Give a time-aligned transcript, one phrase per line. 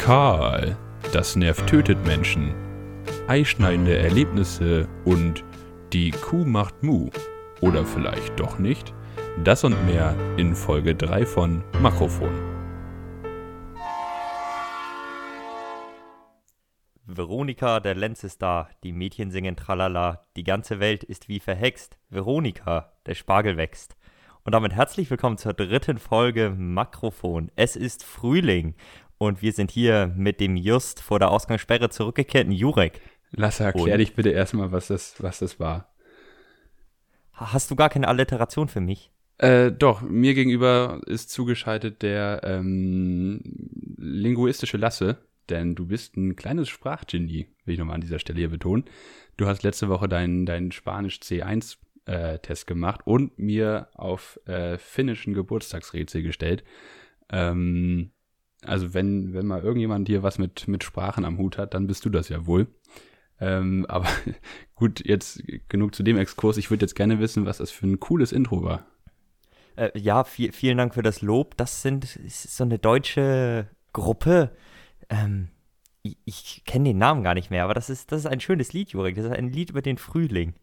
[0.00, 0.78] Karl,
[1.12, 2.54] das Nerv tötet Menschen,
[3.28, 5.44] eischneidende Erlebnisse und
[5.92, 7.10] die Kuh macht Mu.
[7.60, 8.94] Oder vielleicht doch nicht.
[9.44, 12.32] Das und mehr in Folge 3 von Makrofon.
[17.04, 21.98] Veronika, der Lenz ist da, die Mädchen singen Tralala, die ganze Welt ist wie verhext.
[22.08, 23.96] Veronika, der Spargel wächst.
[24.44, 27.52] Und damit herzlich willkommen zur dritten Folge Makrofon.
[27.54, 28.74] Es ist Frühling
[29.20, 33.02] und wir sind hier mit dem just vor der Ausgangssperre zurückgekehrten Jurek.
[33.32, 35.92] Lasse, erklär und dich bitte erstmal, was das, was das war.
[37.34, 39.10] Hast du gar keine Alliteration für mich?
[39.36, 43.42] Äh, doch, mir gegenüber ist zugeschaltet der ähm,
[43.98, 45.18] linguistische Lasse,
[45.50, 48.84] denn du bist ein kleines Sprachgenie, will ich nochmal an dieser Stelle hier betonen.
[49.36, 51.76] Du hast letzte Woche deinen dein Spanisch C1
[52.06, 56.64] äh, gemacht und mir auf äh, finnischen Geburtstagsrätsel gestellt.
[57.30, 58.12] Ähm,
[58.64, 62.04] also wenn, wenn mal irgendjemand hier was mit, mit Sprachen am Hut hat, dann bist
[62.04, 62.66] du das ja wohl.
[63.40, 64.08] Ähm, aber
[64.74, 66.56] gut, jetzt genug zu dem Exkurs.
[66.56, 68.86] Ich würde jetzt gerne wissen, was das für ein cooles Intro war.
[69.76, 71.56] Äh, ja, viel, vielen Dank für das Lob.
[71.56, 74.50] Das sind ist so eine deutsche Gruppe.
[75.08, 75.48] Ähm,
[76.02, 78.72] ich, ich kenne den Namen gar nicht mehr, aber das ist, das ist ein schönes
[78.72, 79.16] Lied, Jurek.
[79.16, 80.54] Das ist ein Lied über den Frühling.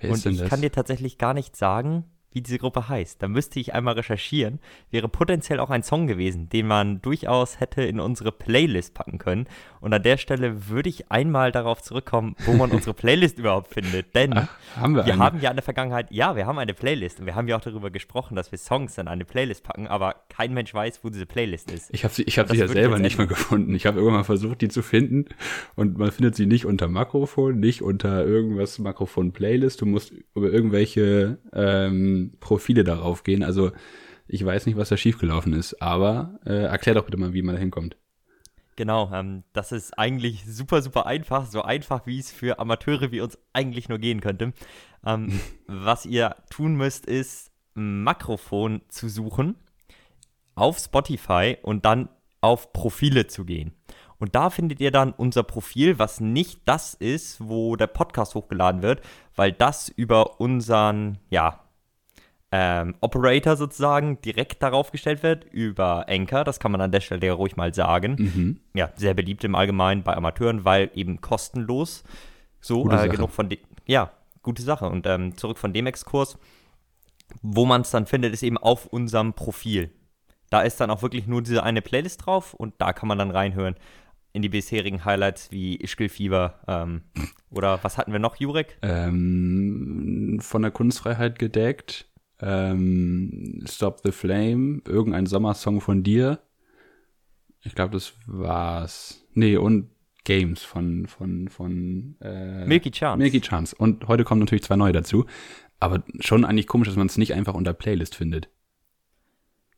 [0.00, 0.48] Wer Und ich das?
[0.48, 2.04] kann dir tatsächlich gar nicht sagen,
[2.36, 3.22] wie diese Gruppe heißt.
[3.22, 4.60] Da müsste ich einmal recherchieren.
[4.90, 9.46] Wäre potenziell auch ein Song gewesen, den man durchaus hätte in unsere Playlist packen können.
[9.80, 14.14] Und an der Stelle würde ich einmal darauf zurückkommen, wo man unsere Playlist überhaupt findet.
[14.14, 15.24] Denn Ach, haben wir, wir eine?
[15.24, 17.20] haben ja in der Vergangenheit, ja, wir haben eine Playlist.
[17.20, 19.86] Und wir haben ja auch darüber gesprochen, dass wir Songs in eine Playlist packen.
[19.86, 21.88] Aber kein Mensch weiß, wo diese Playlist ist.
[21.94, 23.74] Ich habe sie, ich hab sie ja selber nicht mehr gefunden.
[23.74, 25.24] Ich habe irgendwann mal versucht, die zu finden.
[25.74, 29.80] Und man findet sie nicht unter Makrofon, nicht unter irgendwas Makrofon-Playlist.
[29.80, 33.42] Du musst über irgendwelche ähm, Profile darauf gehen.
[33.42, 33.72] Also
[34.28, 37.54] ich weiß nicht, was da schiefgelaufen ist, aber äh, erklär doch bitte mal, wie man
[37.54, 37.96] da hinkommt.
[38.76, 43.22] Genau, ähm, das ist eigentlich super, super einfach, so einfach, wie es für Amateure wie
[43.22, 44.52] uns eigentlich nur gehen könnte.
[45.04, 49.56] Ähm, was ihr tun müsst, ist Makrofon zu suchen
[50.54, 52.08] auf Spotify und dann
[52.40, 53.72] auf Profile zu gehen.
[54.18, 58.82] Und da findet ihr dann unser Profil, was nicht das ist, wo der Podcast hochgeladen
[58.82, 59.02] wird,
[59.34, 61.65] weil das über unseren, ja,
[62.52, 66.44] ähm, Operator sozusagen direkt darauf gestellt wird über Anchor.
[66.44, 68.16] Das kann man an der Stelle ja ruhig mal sagen.
[68.18, 68.60] Mhm.
[68.74, 72.04] Ja, sehr beliebt im Allgemeinen bei Amateuren, weil eben kostenlos.
[72.60, 73.58] So, äh, genug von dem.
[73.86, 74.12] Ja,
[74.42, 74.88] gute Sache.
[74.88, 76.38] Und ähm, zurück von dem Exkurs.
[77.42, 79.90] Wo man es dann findet, ist eben auf unserem Profil.
[80.48, 83.32] Da ist dann auch wirklich nur diese eine Playlist drauf und da kann man dann
[83.32, 83.74] reinhören
[84.32, 87.02] in die bisherigen Highlights wie Ischgelfieber ähm,
[87.50, 88.78] oder was hatten wir noch, Jurek?
[88.82, 92.06] Ähm, von der Kunstfreiheit gedeckt
[92.40, 96.40] ähm, Stop the Flame, irgendein Sommersong von dir.
[97.62, 99.24] Ich glaube, das war's.
[99.32, 99.90] Nee, und
[100.24, 103.18] Games von, von, von äh, Milky Chance.
[103.18, 103.76] Milky Chance.
[103.76, 105.26] Und heute kommen natürlich zwei neue dazu.
[105.78, 108.48] Aber schon eigentlich komisch, dass man es nicht einfach unter Playlist findet.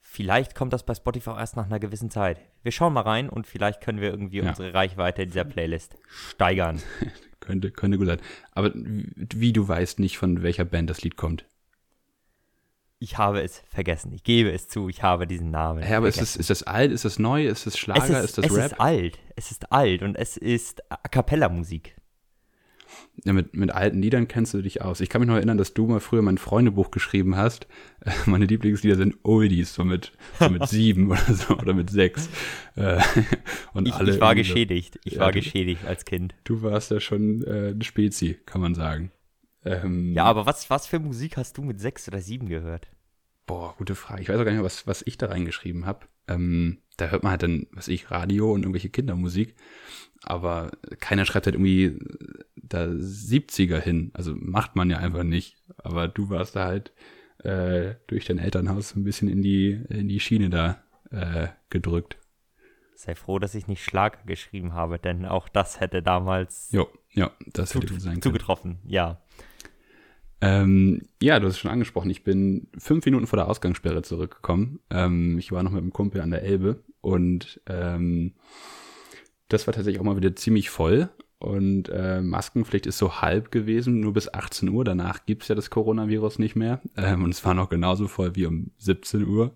[0.00, 2.40] Vielleicht kommt das bei Spotify erst nach einer gewissen Zeit.
[2.62, 4.48] Wir schauen mal rein und vielleicht können wir irgendwie ja.
[4.48, 6.80] unsere Reichweite dieser Playlist steigern.
[7.40, 8.20] könnte, könnte gut sein.
[8.52, 11.44] Aber wie du weißt nicht, von welcher Band das Lied kommt
[13.00, 14.12] ich habe es vergessen.
[14.12, 15.82] Ich gebe es zu, ich habe diesen Namen.
[15.88, 16.90] Ja, aber ist das, ist das alt?
[16.90, 17.46] Ist das neu?
[17.46, 18.04] Ist das Schlager?
[18.04, 18.64] Ist, ist, das es Rap?
[18.64, 19.18] Es ist alt.
[19.36, 21.94] Es ist alt und es ist A Cappella-Musik.
[23.24, 25.00] Ja, mit, mit alten Liedern kennst du dich aus.
[25.00, 27.66] Ich kann mich noch erinnern, dass du mal früher mein Freundebuch geschrieben hast.
[28.26, 32.28] Meine Lieblingslieder sind Oldies, so mit, so mit sieben oder so oder mit sechs.
[32.76, 33.00] Äh,
[33.74, 34.98] und ich, alle ich war geschädigt.
[35.04, 36.34] Ich ja, war geschädigt als Kind.
[36.44, 39.10] Du warst ja schon äh, eine Spezi, kann man sagen.
[39.64, 42.88] Ähm, ja, aber was, was für Musik hast du mit sechs oder sieben gehört?
[43.46, 44.22] Boah, gute Frage.
[44.22, 46.06] Ich weiß auch gar nicht mehr, was, was ich da reingeschrieben habe.
[46.28, 49.54] Ähm, da hört man halt dann, was ich, Radio und irgendwelche Kindermusik.
[50.22, 50.70] Aber
[51.00, 51.98] keiner schreibt halt irgendwie
[52.56, 54.10] da 70er hin.
[54.14, 55.56] Also macht man ja einfach nicht.
[55.78, 56.92] Aber du warst da halt
[57.38, 62.18] äh, durch dein Elternhaus ein bisschen in die, in die Schiene da äh, gedrückt.
[62.94, 67.30] Sei froh, dass ich nicht Schlager geschrieben habe, denn auch das hätte damals jo, ja,
[67.46, 68.22] das hätte sein können.
[68.22, 69.22] zugetroffen, ja.
[70.40, 72.10] Ähm, ja, du hast es schon angesprochen.
[72.10, 74.80] Ich bin fünf Minuten vor der Ausgangssperre zurückgekommen.
[74.90, 78.34] Ähm, ich war noch mit einem Kumpel an der Elbe und ähm,
[79.48, 81.08] das war tatsächlich auch mal wieder ziemlich voll.
[81.40, 84.84] Und äh, Maskenpflicht ist so halb gewesen, nur bis 18 Uhr.
[84.84, 86.80] Danach gibt's ja das Coronavirus nicht mehr.
[86.96, 89.54] Ähm, und es war noch genauso voll wie um 17 Uhr.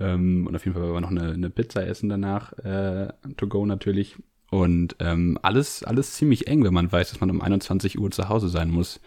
[0.00, 3.64] Ähm, und auf jeden Fall war noch eine, eine Pizza essen danach, äh, to go
[3.64, 4.16] natürlich.
[4.50, 8.28] Und ähm, alles, alles ziemlich eng, wenn man weiß, dass man um 21 Uhr zu
[8.28, 9.00] Hause sein muss.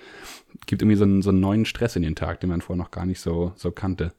[0.68, 2.92] Gibt irgendwie so einen, so einen neuen Stress in den Tag, den man vorher noch
[2.92, 4.14] gar nicht so, so kannte.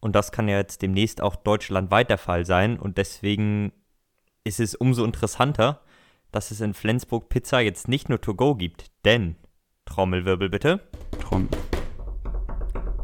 [0.00, 2.78] Und das kann ja jetzt demnächst auch deutschlandweit der Fall sein.
[2.78, 3.72] Und deswegen
[4.44, 5.80] ist es umso interessanter,
[6.32, 9.36] dass es in Flensburg Pizza jetzt nicht nur To-Go gibt, denn,
[9.84, 10.80] Trommelwirbel bitte,
[11.20, 11.48] Traum.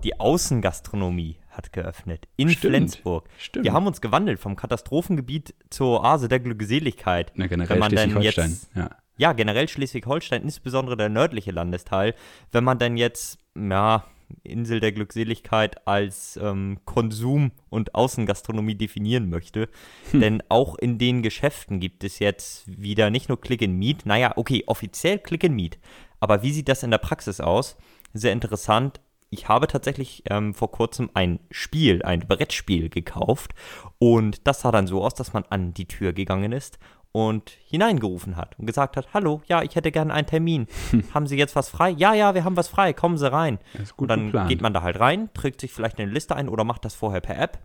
[0.05, 2.71] die Außengastronomie hat geöffnet in Stimmt.
[2.73, 3.29] Flensburg.
[3.39, 3.65] Stimmt.
[3.65, 7.33] Wir haben uns gewandelt vom Katastrophengebiet zur Oase der Glückseligkeit.
[7.35, 8.91] Na, Wenn generell man denn jetzt- Ja.
[9.17, 12.15] Ja, generell Schleswig-Holstein, insbesondere der nördliche Landesteil.
[12.51, 14.05] Wenn man dann jetzt, ja,
[14.43, 19.69] Insel der Glückseligkeit als ähm, Konsum- und Außengastronomie definieren möchte.
[20.13, 24.33] Denn auch in den Geschäften gibt es jetzt wieder nicht nur Click and Meet, naja,
[24.37, 25.79] okay, offiziell Click and Meet.
[26.21, 27.77] Aber wie sieht das in der Praxis aus?
[28.13, 29.01] Sehr interessant.
[29.31, 33.53] Ich habe tatsächlich ähm, vor kurzem ein Spiel, ein Brettspiel gekauft.
[33.99, 36.79] Und das sah dann so aus, dass man an die Tür gegangen ist
[37.13, 40.67] und hineingerufen hat und gesagt hat, hallo, ja, ich hätte gerne einen Termin.
[41.15, 41.91] haben Sie jetzt was frei?
[41.91, 43.59] Ja, ja, wir haben was frei, kommen Sie rein.
[43.97, 44.49] Und dann geplant.
[44.49, 47.21] geht man da halt rein, trägt sich vielleicht eine Liste ein oder macht das vorher
[47.21, 47.59] per App.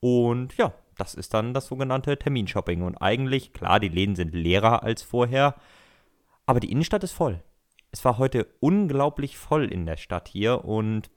[0.00, 2.82] Und ja, das ist dann das sogenannte Terminshopping.
[2.82, 5.56] Und eigentlich, klar, die Läden sind leerer als vorher,
[6.46, 7.42] aber die Innenstadt ist voll.
[7.90, 11.10] Es war heute unglaublich voll in der Stadt hier und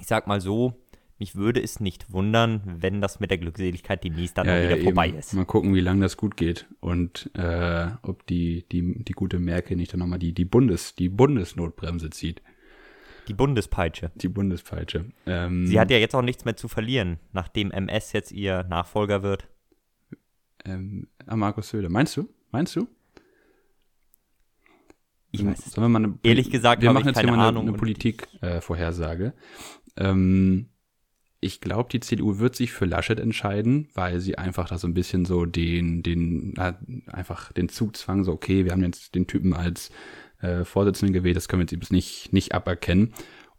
[0.00, 0.74] ich sag mal so,
[1.18, 4.76] mich würde es nicht wundern, wenn das mit der Glückseligkeit demnächst dann ja, ja, wieder
[4.76, 4.84] eben.
[4.84, 5.32] vorbei ist.
[5.34, 9.76] Mal gucken, wie lange das gut geht und äh, ob die, die, die gute Merkel
[9.76, 12.42] nicht dann nochmal die, die, Bundes, die Bundesnotbremse zieht.
[13.28, 14.10] Die Bundespeitsche.
[14.16, 15.06] Die Bundespeitsche.
[15.26, 19.22] Ähm, Sie hat ja jetzt auch nichts mehr zu verlieren, nachdem MS jetzt ihr Nachfolger
[19.22, 19.48] wird.
[20.64, 21.88] ähm, ah, Markus Söder.
[21.90, 22.28] Meinst du?
[22.50, 22.86] Meinst du?
[25.30, 27.48] Ich weiß es Sollen wir mal eine, Ehrlich gesagt wir machen jetzt hier keine mal
[27.48, 29.32] eine, eine Politik-Vorhersage.
[29.96, 30.68] ähm,
[31.44, 34.94] ich glaube, die CDU wird sich für Laschet entscheiden, weil sie einfach da so ein
[34.94, 39.52] bisschen so den, den, na, einfach den Zugzwang, so, okay, wir haben jetzt den Typen
[39.52, 39.90] als
[40.40, 43.12] äh, Vorsitzenden gewählt, das können wir jetzt nicht, nicht aberkennen.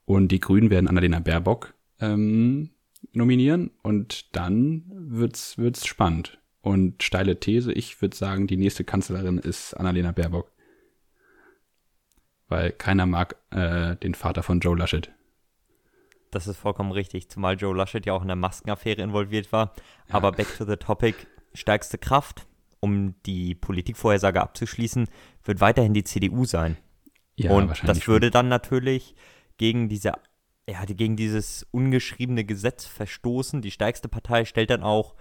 [0.05, 2.71] Und die Grünen werden Annalena Baerbock ähm,
[3.13, 6.39] nominieren und dann wird's, wird's spannend.
[6.61, 10.51] Und steile These, ich würde sagen, die nächste Kanzlerin ist Annalena Baerbock.
[12.47, 15.11] Weil keiner mag äh, den Vater von Joe Laschet.
[16.31, 19.73] Das ist vollkommen richtig, zumal Joe Laschet ja auch in der Maskenaffäre involviert war.
[20.09, 21.15] Aber back to the topic,
[21.53, 22.45] stärkste Kraft,
[22.79, 25.07] um die Politikvorhersage abzuschließen,
[25.43, 26.77] wird weiterhin die CDU sein.
[27.37, 29.15] Ja, und das würde dann natürlich
[29.57, 30.13] gegen diese,
[30.69, 33.61] ja, die- gegen dieses ungeschriebene Gesetz verstoßen.
[33.61, 35.15] Die stärkste Partei stellt dann auch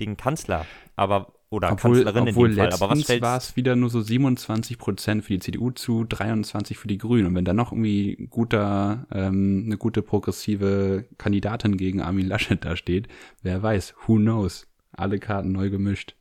[0.00, 0.66] den Kanzler,
[0.96, 2.72] aber oder Obwohl, Kanzlerin obwohl in dem Fall.
[2.72, 6.76] Aber was stellt war es wieder nur so 27 Prozent für die CDU zu 23
[6.76, 7.28] für die Grünen.
[7.28, 12.76] Und wenn da noch irgendwie guter, ähm, eine gute progressive Kandidatin gegen Armin Laschet da
[12.76, 13.08] steht,
[13.42, 14.66] wer weiß, who knows?
[14.92, 16.14] Alle Karten neu gemischt.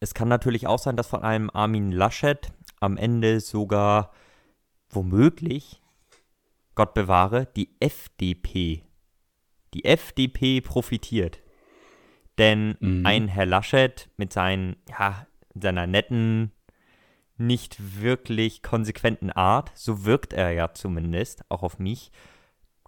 [0.00, 4.12] Es kann natürlich auch sein, dass von einem Armin Laschet am Ende sogar
[4.90, 5.80] womöglich,
[6.74, 8.82] Gott bewahre, die FDP,
[9.74, 11.40] die FDP profitiert.
[12.38, 13.06] Denn Mhm.
[13.06, 16.52] ein Herr Laschet mit seinen, ja, seiner netten,
[17.38, 22.10] nicht wirklich konsequenten Art, so wirkt er ja zumindest, auch auf mich,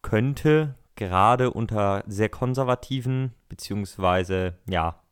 [0.03, 5.03] könnte gerade unter sehr konservativen, beziehungsweise, ja,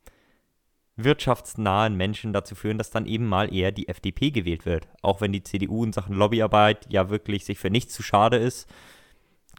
[0.97, 4.89] wirtschaftsnahen Menschen dazu führen, dass dann eben mal eher die FDP gewählt wird.
[5.03, 8.67] Auch wenn die CDU in Sachen Lobbyarbeit ja wirklich sich für nichts zu schade ist,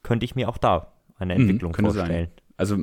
[0.01, 2.29] könnte ich mir auch da eine Mhm, Entwicklung könnte vorstellen.
[2.29, 2.46] sein.
[2.57, 2.77] Also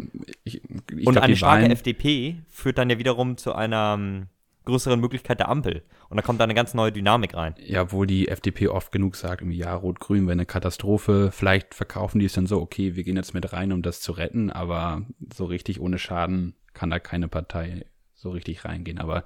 [0.44, 4.28] ich, ich Und glaub, eine starke Wahlen, FDP führt dann ja wiederum zu einer ähm,
[4.64, 5.82] größeren Möglichkeit der Ampel.
[6.08, 7.54] Und da kommt da eine ganz neue Dynamik rein.
[7.58, 11.30] Ja, obwohl die FDP oft genug sagt, irgendwie, ja, Rot-Grün wäre eine Katastrophe.
[11.32, 14.12] Vielleicht verkaufen die es dann so, okay, wir gehen jetzt mit rein, um das zu
[14.12, 15.02] retten, aber
[15.34, 18.98] so richtig ohne Schaden kann da keine Partei so richtig reingehen.
[18.98, 19.24] Aber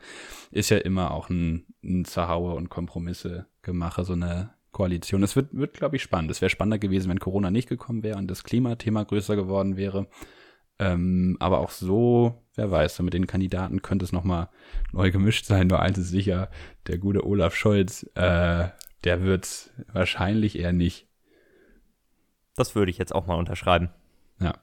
[0.51, 5.23] ist ja immer auch ein, ein Zerhaue und Kompromisse gemache, so eine Koalition.
[5.23, 6.31] Es wird, wird glaube ich, spannend.
[6.31, 10.09] Es wäre spannender gewesen, wenn Corona nicht gekommen wäre und das Klimathema größer geworden wäre.
[10.79, 14.49] Ähm, aber auch so, wer weiß, so mit den Kandidaten könnte es nochmal
[14.93, 15.67] neu gemischt sein.
[15.67, 16.51] Nur eins ist sicher,
[16.87, 18.69] der gute Olaf Scholz, äh,
[19.05, 21.07] der wird's wahrscheinlich eher nicht.
[22.57, 23.91] Das würde ich jetzt auch mal unterschreiben.
[24.41, 24.55] Ja.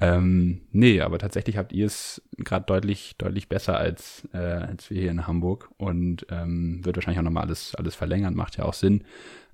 [0.00, 5.00] Ähm, nee, aber tatsächlich habt ihr es gerade deutlich, deutlich besser als, äh, als wir
[5.00, 8.74] hier in Hamburg und ähm, wird wahrscheinlich auch nochmal alles, alles verlängern, macht ja auch
[8.74, 9.04] Sinn.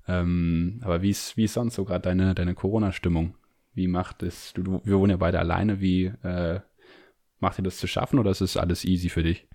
[0.07, 3.33] Ähm, aber wie ist, wie ist sonst so gerade deine, deine Corona-Stimmung?
[3.75, 6.61] Wie macht es, du, wir wohnen ja beide alleine, wie äh,
[7.39, 9.47] macht ihr das zu schaffen oder ist es alles easy für dich?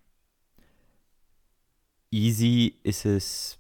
[2.11, 3.59] Easy ist es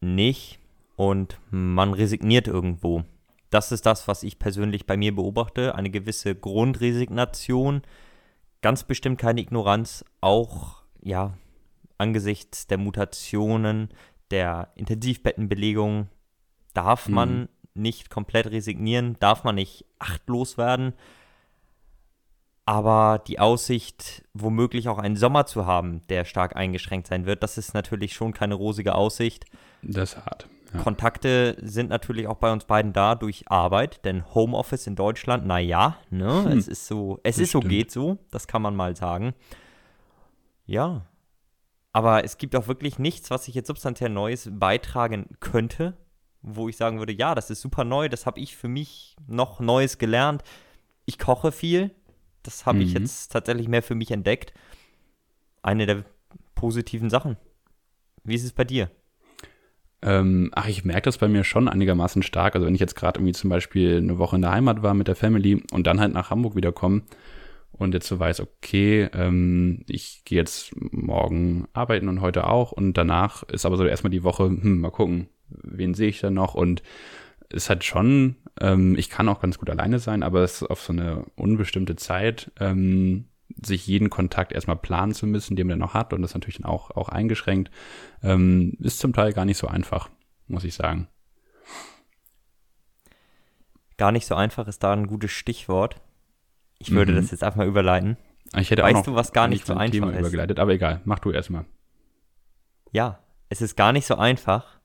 [0.00, 0.58] nicht
[0.96, 3.04] und man resigniert irgendwo.
[3.50, 5.74] Das ist das, was ich persönlich bei mir beobachte.
[5.74, 7.82] Eine gewisse Grundresignation,
[8.62, 11.36] ganz bestimmt keine Ignoranz, auch ja
[11.98, 13.90] angesichts der Mutationen,
[14.30, 16.08] der Intensivbettenbelegung
[16.72, 17.48] darf Mhm.
[17.74, 20.94] Nicht komplett resignieren, darf man nicht achtlos werden.
[22.66, 27.58] Aber die Aussicht, womöglich auch einen Sommer zu haben, der stark eingeschränkt sein wird, das
[27.58, 29.46] ist natürlich schon keine rosige Aussicht.
[29.82, 30.48] Das ist hart.
[30.72, 30.82] Ja.
[30.82, 35.96] Kontakte sind natürlich auch bei uns beiden da durch Arbeit, denn Homeoffice in Deutschland, naja,
[36.10, 36.58] ne, hm.
[36.58, 39.34] es ist so, es das ist so, geht so, das kann man mal sagen.
[40.66, 41.06] Ja.
[41.92, 45.96] Aber es gibt auch wirklich nichts, was ich jetzt substanziell Neues beitragen könnte,
[46.42, 49.60] wo ich sagen würde, ja, das ist super neu, das habe ich für mich noch
[49.60, 50.42] Neues gelernt.
[51.04, 51.90] Ich koche viel,
[52.42, 52.84] das habe mhm.
[52.84, 54.52] ich jetzt tatsächlich mehr für mich entdeckt.
[55.62, 56.04] Eine der
[56.54, 57.36] positiven Sachen.
[58.24, 58.90] Wie ist es bei dir?
[60.02, 62.54] Ähm, ach, ich merke das bei mir schon einigermaßen stark.
[62.54, 65.08] Also wenn ich jetzt gerade irgendwie zum Beispiel eine Woche in der Heimat war mit
[65.08, 67.02] der Family und dann halt nach Hamburg wiederkomme
[67.72, 72.94] und jetzt so weiß, okay, ähm, ich gehe jetzt morgen arbeiten und heute auch und
[72.94, 75.28] danach ist aber so erstmal die Woche, hm, mal gucken,
[75.62, 76.82] wen sehe ich da noch und
[77.50, 80.80] es hat schon, ähm, ich kann auch ganz gut alleine sein, aber es ist auf
[80.80, 83.26] so eine unbestimmte Zeit, ähm,
[83.62, 86.58] sich jeden Kontakt erstmal planen zu müssen, den man dann noch hat und das natürlich
[86.58, 87.70] dann auch, auch eingeschränkt,
[88.22, 90.08] ähm, ist zum Teil gar nicht so einfach,
[90.46, 91.08] muss ich sagen.
[93.96, 95.96] Gar nicht so einfach ist da ein gutes Stichwort.
[96.78, 97.16] Ich würde mhm.
[97.16, 98.16] das jetzt einfach mal überleiten.
[98.56, 100.20] Ich hätte weißt auch noch du, was gar nicht so einfach Thema ist?
[100.20, 101.66] übergeleitet, aber egal, mach du erstmal.
[102.92, 104.79] Ja, es ist gar nicht so einfach,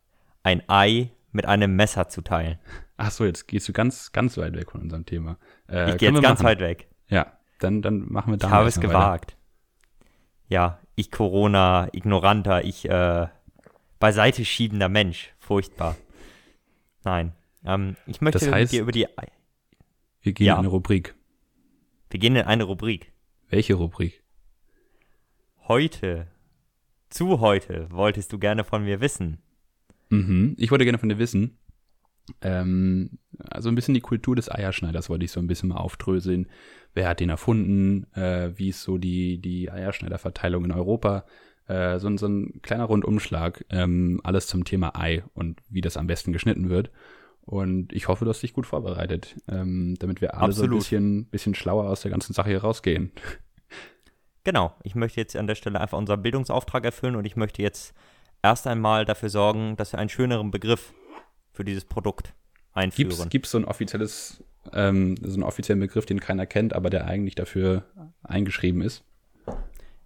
[0.46, 2.60] ein Ei mit einem Messer zu teilen.
[2.98, 5.38] Ach so, jetzt gehst du ganz, ganz weit weg von unserem Thema.
[5.68, 6.52] Äh, ich gehe jetzt ganz machen.
[6.52, 6.88] weit weg.
[7.10, 8.48] Ja, dann, dann machen wir da.
[8.48, 9.32] Ich habe es gewagt.
[9.32, 9.42] Weiter.
[10.48, 13.28] Ja, ich Corona, ignoranter, ich äh,
[14.00, 15.34] beiseite schiebender Mensch.
[15.40, 15.98] Furchtbar.
[17.04, 17.34] Nein.
[17.66, 19.08] Ähm, ich möchte das heißt, mit dir über die.
[20.22, 20.54] Wir gehen ja.
[20.54, 21.16] in eine Rubrik.
[22.12, 23.12] Wir gehen in eine Rubrik.
[23.50, 24.24] Welche Rubrik?
[25.68, 26.28] Heute.
[27.10, 29.42] Zu heute wolltest du gerne von mir wissen.
[30.10, 30.56] Mhm.
[30.58, 31.58] Ich wollte gerne von dir wissen,
[32.42, 36.48] ähm, also ein bisschen die Kultur des Eierschneiders wollte ich so ein bisschen mal aufdröseln.
[36.94, 38.12] Wer hat den erfunden?
[38.14, 41.26] Äh, wie ist so die, die Eierschneiderverteilung in Europa?
[41.68, 46.08] Äh, so, so ein kleiner Rundumschlag, ähm, alles zum Thema Ei und wie das am
[46.08, 46.92] besten geschnitten wird.
[47.42, 50.70] Und ich hoffe, du hast dich gut vorbereitet, ähm, damit wir alle Absolut.
[50.70, 53.12] so ein bisschen, bisschen schlauer aus der ganzen Sache hier rausgehen.
[54.44, 57.96] Genau, ich möchte jetzt an der Stelle einfach unseren Bildungsauftrag erfüllen und ich möchte jetzt
[58.46, 60.94] erst einmal dafür sorgen, dass wir einen schöneren Begriff
[61.52, 62.36] für dieses Produkt
[62.74, 63.30] einführen.
[63.30, 67.08] Gibt es so ein offizielles, ähm, so einen offiziellen Begriff, den keiner kennt, aber der
[67.08, 67.86] eigentlich dafür
[68.22, 69.04] eingeschrieben ist?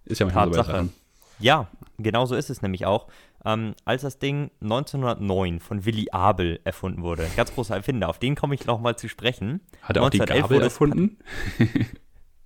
[0.06, 0.66] Ist ja manchmal Tatsache.
[0.66, 0.92] so bei Sachen.
[1.38, 1.68] Ja,
[1.98, 3.08] genau so ist es nämlich auch.
[3.44, 8.36] Ähm, als das Ding 1909 von Willy Abel erfunden wurde, ganz großer Erfinder, auf den
[8.36, 9.60] komme ich noch mal zu sprechen.
[9.82, 11.18] Hat er auch die Gabel erfunden?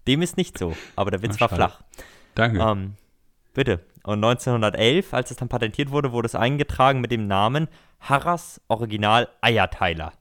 [0.08, 1.82] Dem ist nicht so, aber der Witz Ach, war flach.
[2.34, 2.58] Danke.
[2.58, 2.94] Ähm,
[3.54, 3.80] bitte.
[4.04, 7.68] Und 1911, als es dann patentiert wurde, wurde es eingetragen mit dem Namen
[8.00, 10.12] Harras Original Eierteiler.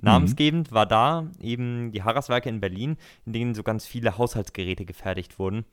[0.00, 5.38] Namensgebend war da eben die Harras-Werke in Berlin, in denen so ganz viele Haushaltsgeräte gefertigt
[5.38, 5.64] wurden.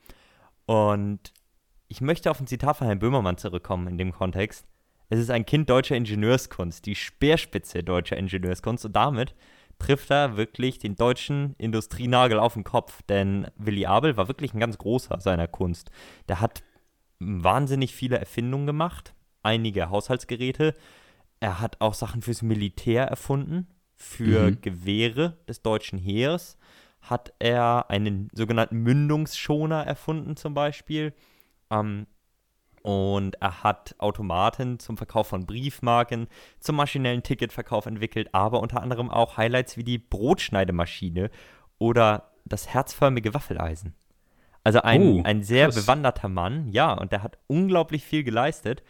[0.66, 1.32] Und
[1.88, 4.66] ich möchte auf ein Zitat von Herrn Böhmermann zurückkommen in dem Kontext.
[5.10, 8.86] Es ist ein Kind deutscher Ingenieurskunst, die Speerspitze deutscher Ingenieurskunst.
[8.86, 9.36] Und damit
[9.78, 13.04] trifft er wirklich den deutschen Industrienagel auf den Kopf.
[13.04, 15.92] Denn Willy Abel war wirklich ein ganz großer seiner Kunst.
[16.28, 16.64] Der hat
[17.20, 20.74] wahnsinnig viele Erfindungen gemacht, einige Haushaltsgeräte.
[21.40, 24.62] Er hat auch Sachen fürs Militär erfunden, für mhm.
[24.62, 26.58] Gewehre des deutschen Heeres
[27.02, 31.14] hat er einen sogenannten Mündungsschoner erfunden zum Beispiel.
[31.70, 32.08] Ähm,
[32.82, 36.28] und er hat Automaten zum Verkauf von Briefmarken,
[36.60, 41.32] zum maschinellen Ticketverkauf entwickelt, aber unter anderem auch Highlights wie die Brotschneidemaschine
[41.80, 43.96] oder das herzförmige Waffeleisen.
[44.66, 45.76] Also ein, oh, ein sehr krass.
[45.76, 48.82] bewanderter Mann, ja, und der hat unglaublich viel geleistet.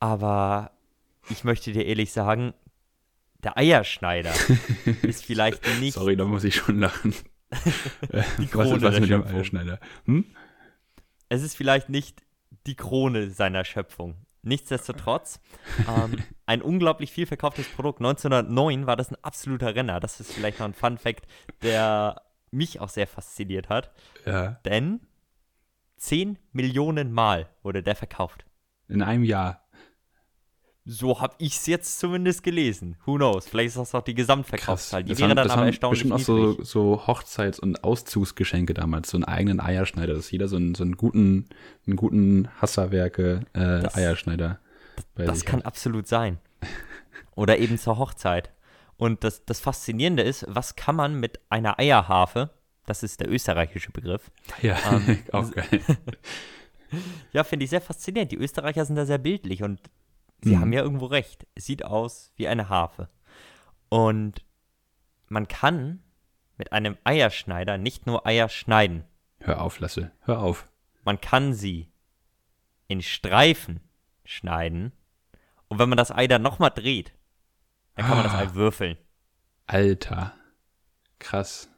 [0.00, 0.72] Aber
[1.30, 2.52] ich möchte dir ehrlich sagen,
[3.44, 4.32] der Eierschneider
[5.02, 5.94] ist vielleicht nicht.
[5.94, 7.14] Sorry, da muss ich schon lachen.
[8.38, 9.78] die Krone was ist was mit dem Eierschneider?
[10.06, 10.24] Hm?
[11.28, 12.22] Es ist vielleicht nicht
[12.66, 14.16] die Krone seiner Schöpfung.
[14.42, 15.38] Nichtsdestotrotz,
[15.88, 18.00] ähm, ein unglaublich viel verkauftes Produkt.
[18.00, 20.00] 1909 war das ein absoluter Renner.
[20.00, 21.28] Das ist vielleicht noch ein Fun Fact,
[21.62, 22.20] der
[22.50, 23.90] mich auch sehr fasziniert hat.
[24.24, 24.60] Ja.
[24.64, 25.00] Denn
[25.96, 28.44] 10 Millionen Mal wurde der verkauft.
[28.88, 29.62] In einem Jahr.
[30.88, 32.96] So habe ich es jetzt zumindest gelesen.
[33.04, 33.48] Who knows?
[33.48, 35.02] Vielleicht ist das auch die Gesamtverkaufszahl.
[35.02, 39.10] Die das wäre haben, dann aber erstaunlich bestimmt auch so, so Hochzeits- und Auszugsgeschenke damals.
[39.10, 41.48] So einen eigenen Eierschneider, dass jeder so einen, so einen guten,
[41.86, 44.60] einen guten Hasserwerke äh, das, Eierschneider
[45.16, 45.66] Das, das kann hat.
[45.66, 46.38] absolut sein.
[47.34, 48.52] Oder eben zur Hochzeit.
[48.96, 52.50] Und das, das Faszinierende ist, was kann man mit einer Eierharfe,
[52.86, 54.30] das ist der österreichische Begriff.
[54.62, 55.82] Ja, ähm, auch geil.
[57.32, 58.32] ja, finde ich sehr faszinierend.
[58.32, 59.80] Die Österreicher sind da sehr bildlich und
[60.42, 60.60] sie mhm.
[60.60, 61.46] haben ja irgendwo recht.
[61.54, 63.08] Es sieht aus wie eine Harfe.
[63.88, 64.44] Und
[65.28, 66.02] man kann
[66.56, 69.04] mit einem Eierschneider nicht nur Eier schneiden.
[69.40, 70.12] Hör auf, Lasse.
[70.20, 70.68] Hör auf.
[71.04, 71.92] Man kann sie
[72.88, 73.80] in Streifen
[74.24, 74.92] schneiden.
[75.68, 77.12] Und wenn man das Ei dann nochmal dreht,
[77.96, 78.38] dann kann man das Ah.
[78.40, 78.96] Ei würfeln.
[79.66, 80.34] Alter.
[81.18, 81.68] Krass.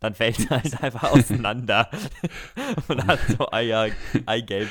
[0.00, 1.88] Dann fällt es halt einfach auseinander.
[2.88, 3.90] und hat so Eier,
[4.26, 4.70] Eigelb,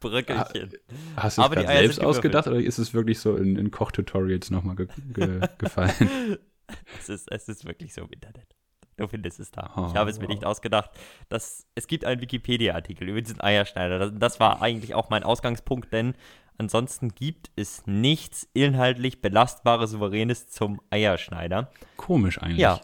[0.00, 0.72] Bröckelchen.
[1.16, 4.76] Hast du es gerade selbst ausgedacht oder ist es wirklich so in, in Kochtutorials nochmal
[4.76, 6.38] ge ge gefallen?
[7.00, 8.54] Es ist, es ist wirklich so im Internet.
[8.96, 9.72] Du findest es da.
[9.76, 10.34] Oh, ich habe es mir wow.
[10.34, 10.90] nicht ausgedacht.
[11.28, 13.98] Das, es gibt einen Wikipedia-Artikel über diesen Eierschneider.
[13.98, 16.14] Das, das war eigentlich auch mein Ausgangspunkt, denn
[16.60, 21.72] ansonsten gibt es nichts inhaltlich belastbares, souveränes zum Eierschneider.
[21.96, 22.58] Komisch eigentlich.
[22.58, 22.80] Ja,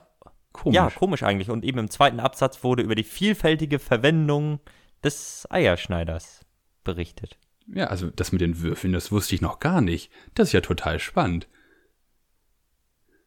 [0.52, 0.75] Komisch.
[0.75, 1.50] ja, komisch eigentlich.
[1.50, 4.61] Und eben im zweiten Absatz wurde über die vielfältige Verwendung
[5.04, 6.45] des Eierschneiders
[6.83, 7.38] berichtet.
[7.68, 10.11] Ja, also das mit den Würfeln, das wusste ich noch gar nicht.
[10.35, 11.47] Das ist ja total spannend.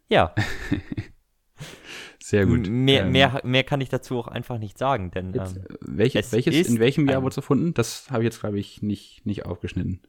[0.08, 0.34] Ja,
[2.29, 2.68] Sehr gut.
[2.68, 5.75] mehr, Ähm, mehr, mehr kann ich dazu auch einfach nicht sagen, denn Jetzt, ähm, äh,
[5.82, 7.74] welche, es welches, ist in welchem Jahr wurde es erfunden?
[7.74, 10.01] Das habe ich jetzt, glaube ich, nicht, nicht aufgeschnitten.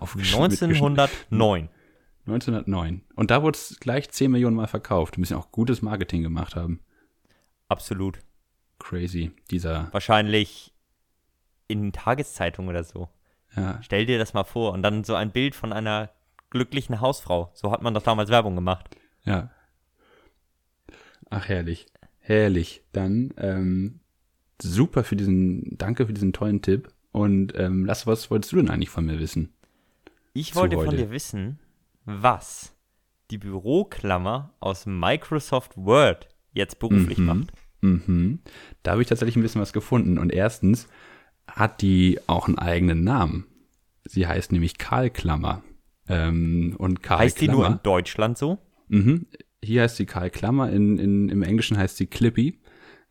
[0.00, 0.98] Aufgeschnitten, mitgeschnitten.
[1.00, 1.68] 1909.
[2.26, 3.02] 1909.
[3.16, 5.16] Und da wurde es gleich 10 Millionen Mal verkauft.
[5.16, 6.80] Die müssen auch gutes Marketing gemacht haben.
[7.68, 8.18] Absolut.
[8.78, 9.32] Crazy.
[9.50, 10.72] Dieser, Wahrscheinlich
[11.68, 13.08] in Tageszeitungen oder so.
[13.56, 14.72] ja, Stell dir das mal vor.
[14.72, 16.10] Und dann so ein Bild von einer
[16.50, 17.50] glücklichen Hausfrau.
[17.54, 18.88] So hat man doch damals Werbung gemacht.
[19.24, 19.50] ja.
[21.30, 21.86] Ach, herrlich.
[22.20, 22.84] Herrlich.
[22.92, 24.00] Dann, ähm,
[24.62, 26.92] super für diesen, danke für diesen tollen Tipp.
[27.12, 29.52] Und ähm, lass, was wolltest du denn eigentlich von mir wissen?
[30.34, 31.58] Ich wollte von dir wissen,
[32.04, 32.74] was
[33.30, 37.24] die Büroklammer aus Microsoft Word jetzt beruflich Mhm.
[37.26, 37.52] macht.
[37.80, 38.40] Mhm.
[38.82, 40.18] Da habe ich tatsächlich ein bisschen was gefunden.
[40.18, 40.88] Und erstens
[41.46, 43.46] hat die auch einen eigenen Namen.
[44.04, 45.62] Sie heißt nämlich Karl-Klammer.
[46.08, 48.58] Ähm, und Karl Heißt die Klammer, nur in Deutschland so?
[48.88, 49.26] Mhm.
[49.62, 52.60] Hier heißt sie Karl Klammer, in, in, im Englischen heißt sie Clippy.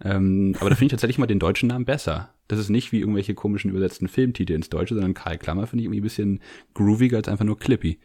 [0.04, 2.33] Ähm, aber da finde ich tatsächlich mal den deutschen Namen besser.
[2.48, 5.86] Das ist nicht wie irgendwelche komischen übersetzten Filmtitel ins Deutsche, sondern Karl Klammer finde ich
[5.86, 6.40] irgendwie ein bisschen
[6.74, 8.00] grooviger als einfach nur Clippy.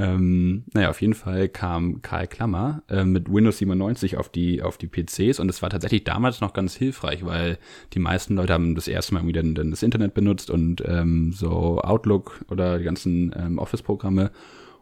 [0.00, 4.78] Ähm, naja, auf jeden Fall kam Karl Klammer äh, mit Windows 97 auf die, auf
[4.78, 7.58] die PCs und das war tatsächlich damals noch ganz hilfreich, weil
[7.92, 11.32] die meisten Leute haben das erste Mal irgendwie dann, dann das Internet benutzt und ähm,
[11.32, 14.30] so Outlook oder die ganzen ähm, Office-Programme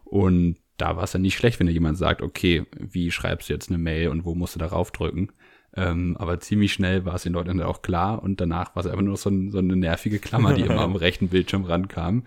[0.05, 3.53] und da war es dann nicht schlecht, wenn dir jemand sagt, okay, wie schreibst du
[3.53, 5.29] jetzt eine Mail und wo musst du darauf drücken?
[5.75, 8.89] Ähm, aber ziemlich schnell war es den Leuten dann auch klar und danach war es
[8.89, 12.23] einfach nur so, ein, so eine nervige Klammer, die immer am rechten Bildschirm rankam.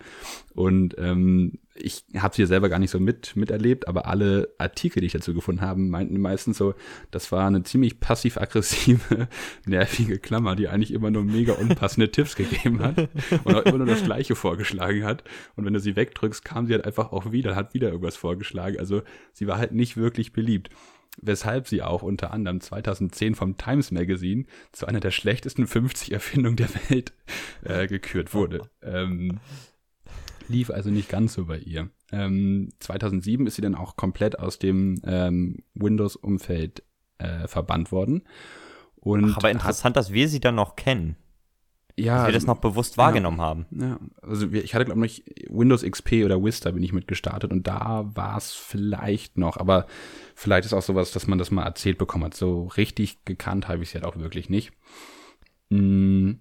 [0.53, 5.01] Und ähm, ich habe sie ja selber gar nicht so mit miterlebt, aber alle Artikel,
[5.01, 6.75] die ich dazu gefunden habe, meinten meistens so,
[7.11, 9.27] das war eine ziemlich passiv-aggressive,
[9.65, 13.09] nervige Klammer, die eigentlich immer nur mega unpassende Tipps gegeben hat
[13.43, 15.23] und auch immer nur das Gleiche vorgeschlagen hat.
[15.55, 18.79] Und wenn du sie wegdrückst, kam sie halt einfach auch wieder, hat wieder irgendwas vorgeschlagen.
[18.79, 19.01] Also
[19.33, 20.69] sie war halt nicht wirklich beliebt
[21.21, 26.57] weshalb sie auch unter anderem 2010 vom Times Magazine zu einer der schlechtesten 50 Erfindungen
[26.57, 27.13] der Welt
[27.63, 28.69] äh, gekürt wurde.
[28.81, 29.39] Ähm,
[30.47, 31.89] lief also nicht ganz so bei ihr.
[32.11, 36.83] Ähm, 2007 ist sie dann auch komplett aus dem ähm, Windows-Umfeld
[37.17, 38.23] äh, verbannt worden.
[39.31, 41.17] Ach, aber interessant, dass wir sie dann noch kennen.
[41.95, 43.65] Ja, Dass wir das noch bewusst wahrgenommen haben.
[43.71, 47.67] Ja, also ich hatte glaube ich Windows XP oder Vista bin ich mit gestartet und
[47.67, 49.85] da war es vielleicht noch, aber
[50.33, 52.33] vielleicht ist auch sowas, dass man das mal erzählt bekommen hat.
[52.33, 54.71] So richtig gekannt habe ich es halt auch wirklich nicht.
[55.69, 56.31] Mm,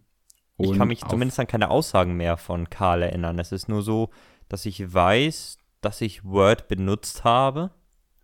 [0.59, 3.39] Ich und kann mich zumindest an keine Aussagen mehr von Karl erinnern.
[3.39, 4.11] Es ist nur so,
[4.49, 7.71] dass ich weiß, dass ich Word benutzt habe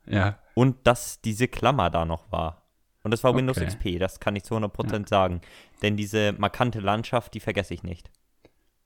[0.07, 2.58] Ja, und dass diese Klammer da noch war.
[3.09, 3.67] Und das war Windows Okay.
[3.67, 5.41] XP, das kann ich zu 100% sagen.
[5.81, 8.11] Denn diese markante Landschaft, die vergesse ich nicht.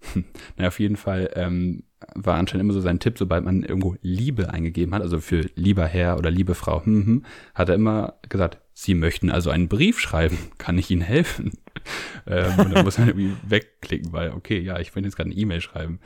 [0.57, 1.83] Na, auf jeden Fall ähm,
[2.15, 5.87] war anscheinend immer so sein Tipp, sobald man irgendwo Liebe eingegeben hat, also für lieber
[5.87, 9.99] Herr oder liebe Frau, hm, hm, hat er immer gesagt, Sie möchten also einen Brief
[9.99, 11.51] schreiben, kann ich Ihnen helfen?
[12.29, 15.39] ähm, und dann muss man irgendwie wegklicken, weil, okay, ja, ich will jetzt gerade eine
[15.39, 15.99] E-Mail schreiben.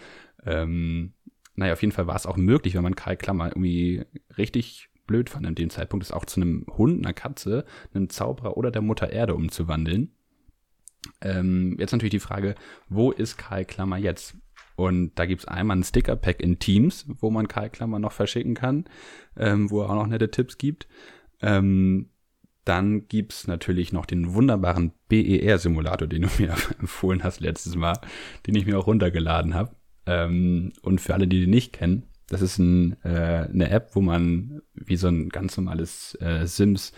[0.46, 1.12] Ähm,
[1.54, 4.06] naja, auf jeden Fall war es auch möglich, wenn man Karl Klammer irgendwie
[4.38, 7.64] richtig blöd fand in dem Zeitpunkt, es auch zu einem Hund, einer Katze,
[7.94, 10.12] einem Zauberer oder der Mutter Erde umzuwandeln.
[11.20, 12.54] Ähm, jetzt natürlich die Frage,
[12.88, 14.36] wo ist Karl Klammer jetzt?
[14.74, 18.84] Und da gibt's einmal ein Sticker-Pack in Teams, wo man Karl Klammer noch verschicken kann,
[19.36, 20.86] ähm, wo er auch noch nette Tipps gibt.
[21.40, 22.10] Ähm,
[22.64, 27.98] dann gibt's natürlich noch den wunderbaren BER-Simulator, den du mir empfohlen hast letztes Mal,
[28.46, 29.74] den ich mir auch runtergeladen habe.
[30.04, 34.00] Ähm, und für alle, die den nicht kennen, das ist ein, äh, eine App, wo
[34.00, 36.94] man wie so ein ganz normales äh, Sims-Spiel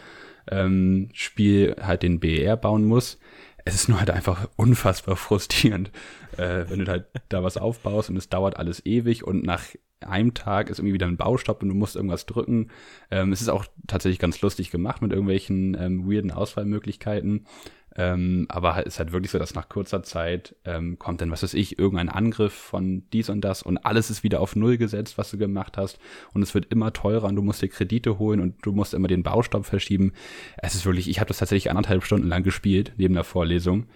[1.80, 3.18] halt den BER bauen muss.
[3.64, 5.90] Es ist nur halt einfach unfassbar frustrierend,
[6.36, 9.64] äh, wenn du halt da was aufbaust und es dauert alles ewig und nach
[10.00, 12.70] einem Tag ist irgendwie wieder ein Baustopp und du musst irgendwas drücken.
[13.10, 17.46] Ähm, es ist auch tatsächlich ganz lustig gemacht mit irgendwelchen ähm, weirden Auswahlmöglichkeiten.
[17.96, 21.42] Ähm, aber halt ist halt wirklich so, dass nach kurzer Zeit ähm, kommt dann, was
[21.42, 25.18] weiß ich, irgendein Angriff von dies und das und alles ist wieder auf Null gesetzt,
[25.18, 25.98] was du gemacht hast.
[26.32, 29.08] Und es wird immer teurer und du musst dir Kredite holen und du musst immer
[29.08, 30.12] den Baustopp verschieben.
[30.58, 33.86] Es ist wirklich, ich habe das tatsächlich anderthalb Stunden lang gespielt, neben der Vorlesung.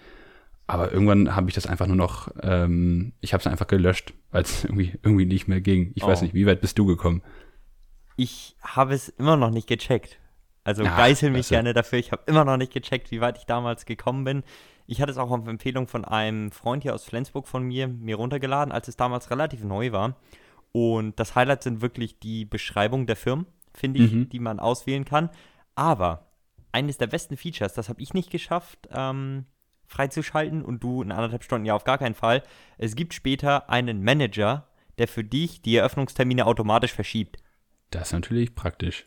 [0.65, 4.43] Aber irgendwann habe ich das einfach nur noch, ähm, ich habe es einfach gelöscht, weil
[4.43, 5.91] es irgendwie, irgendwie nicht mehr ging.
[5.95, 6.07] Ich oh.
[6.07, 7.21] weiß nicht, wie weit bist du gekommen?
[8.15, 10.19] Ich habe es immer noch nicht gecheckt.
[10.63, 11.99] Also Ach, geißel mich gerne dafür.
[11.99, 14.43] Ich habe immer noch nicht gecheckt, wie weit ich damals gekommen bin.
[14.85, 18.15] Ich hatte es auch auf Empfehlung von einem Freund hier aus Flensburg von mir mir
[18.15, 20.15] runtergeladen, als es damals relativ neu war.
[20.71, 24.29] Und das Highlight sind wirklich die Beschreibung der Firmen, finde ich, mhm.
[24.29, 25.29] die man auswählen kann.
[25.75, 26.27] Aber
[26.71, 29.45] eines der besten Features, das habe ich nicht geschafft, ähm,
[29.85, 32.43] freizuschalten und du in anderthalb Stunden ja auf gar keinen Fall.
[32.77, 37.37] Es gibt später einen Manager, der für dich die Eröffnungstermine automatisch verschiebt.
[37.91, 39.05] Das ist natürlich praktisch.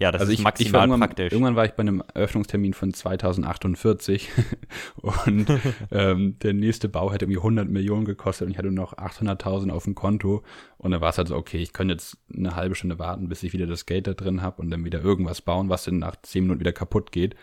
[0.00, 1.30] Ja, das also ist ich, maximal ich irgendwann, praktisch.
[1.30, 4.30] Irgendwann war ich bei einem Eröffnungstermin von 2048
[4.96, 5.46] und
[5.90, 9.84] ähm, der nächste Bau hätte irgendwie 100 Millionen gekostet und ich hatte noch 800.000 auf
[9.84, 10.42] dem Konto
[10.78, 13.42] und dann war es halt so, okay, ich könnte jetzt eine halbe Stunde warten, bis
[13.42, 16.16] ich wieder das Geld da drin habe und dann wieder irgendwas bauen, was dann nach
[16.16, 17.36] 10 Minuten wieder kaputt geht.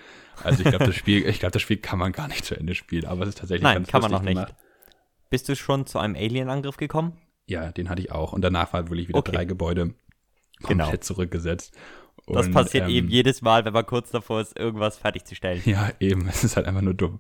[0.43, 2.74] Also ich glaube, das Spiel, ich glaube, das Spiel kann man gar nicht zu Ende
[2.74, 4.34] spielen, aber es ist tatsächlich Nein, ganz kann man noch nicht.
[4.34, 4.56] Gemacht.
[5.30, 7.13] Bist du schon zu einem Alien-Angriff gekommen?
[7.46, 9.32] Ja, den hatte ich auch und danach war wirklich wieder okay.
[9.32, 9.93] drei Gebäude
[10.63, 10.98] komplett genau.
[10.98, 11.78] zurückgesetzt.
[12.28, 15.62] Das passiert ähm, eben jedes Mal, wenn man kurz davor ist, irgendwas fertigzustellen.
[15.66, 16.28] Ja, eben.
[16.38, 17.20] Es ist halt einfach nur dumm.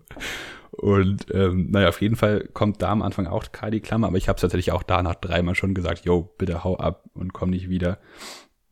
[0.71, 4.27] Und ähm, naja, auf jeden Fall kommt da am Anfang auch Kali Klammer, aber ich
[4.27, 7.99] habe tatsächlich auch danach dreimal schon gesagt, yo, bitte hau ab und komm nicht wieder.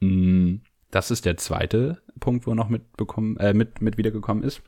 [0.02, 0.58] Mm,
[0.92, 4.62] das ist der zweite Punkt, wo er noch mitbekommen, äh, mit, mit wiedergekommen ist.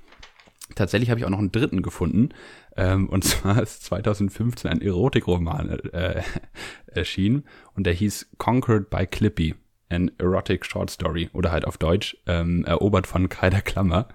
[0.75, 2.29] Tatsächlich habe ich auch noch einen dritten gefunden.
[2.75, 6.23] Ähm, und zwar ist 2015 ein Erotikroman äh,
[6.87, 7.43] erschienen
[7.75, 9.55] und der hieß Conquered by Clippy
[9.89, 14.07] an Erotic Short Story oder halt auf Deutsch ähm, erobert von Kai der Klammer.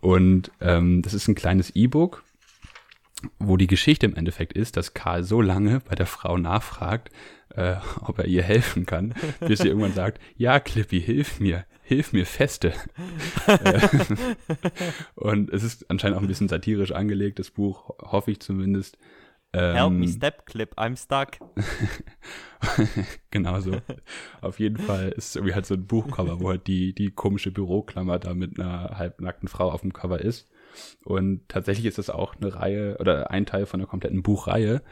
[0.00, 2.24] Und ähm, das ist ein kleines E-Book,
[3.38, 7.10] wo die Geschichte im Endeffekt ist, dass Karl so lange bei der Frau nachfragt,
[7.54, 12.12] äh, ob er ihr helfen kann, bis sie irgendwann sagt, ja, Clippy, hilf mir, hilf
[12.12, 12.74] mir feste.
[15.14, 18.98] Und es ist anscheinend auch ein bisschen satirisch angelegt, das Buch, hoffe ich zumindest.
[19.54, 21.38] Help me, ähm, Step Clip, I'm stuck.
[23.30, 23.76] genau so.
[24.40, 27.52] Auf jeden Fall ist es irgendwie halt so ein Buchcover, wo halt die, die komische
[27.52, 30.48] Büroklammer da mit einer halbnackten Frau auf dem Cover ist.
[31.04, 34.82] Und tatsächlich ist das auch eine Reihe oder ein Teil von einer kompletten Buchreihe.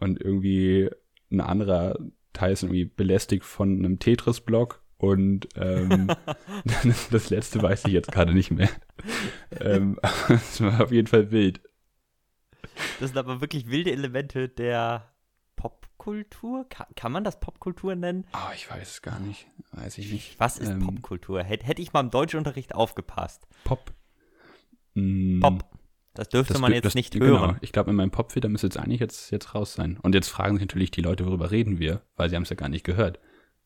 [0.00, 0.90] Und irgendwie
[1.30, 1.98] ein anderer
[2.32, 4.82] Teil ist irgendwie belästigt von einem Tetris-Block.
[4.98, 6.08] Und ähm,
[7.10, 8.70] das letzte weiß ich jetzt gerade nicht mehr.
[9.60, 9.98] ähm,
[10.28, 11.60] es war auf jeden Fall wild.
[13.00, 15.08] Das sind aber wirklich wilde Elemente der
[15.56, 16.66] Popkultur.
[16.68, 18.26] Kann, kann man das Popkultur nennen?
[18.32, 19.46] Oh, ich weiß es gar nicht.
[19.72, 20.38] Weiß ich nicht.
[20.38, 21.42] Was ist ähm, Popkultur?
[21.42, 23.46] Hätte hätt ich mal im Deutschunterricht aufgepasst.
[23.64, 23.92] Pop.
[24.94, 25.64] Mm, Pop.
[26.14, 27.26] Das dürfte das, man jetzt das, nicht genau.
[27.40, 27.58] hören.
[27.60, 29.98] Ich glaube, in meinem Popfilter müsste jetzt eigentlich jetzt, jetzt raus sein.
[30.00, 32.56] Und jetzt fragen sich natürlich die Leute, worüber reden wir, weil sie haben es ja
[32.56, 33.18] gar nicht gehört.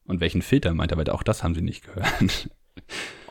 [0.05, 2.51] Und welchen Filter meint er, weil auch das haben sie nicht gehört.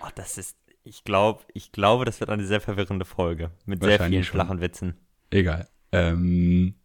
[0.01, 3.51] Oh, das ist, ich glaube, ich glaube, das wird eine sehr verwirrende Folge.
[3.65, 4.95] Mit sehr vielen flachen Witzen.
[5.31, 5.67] Egal.
[5.91, 6.75] Ähm,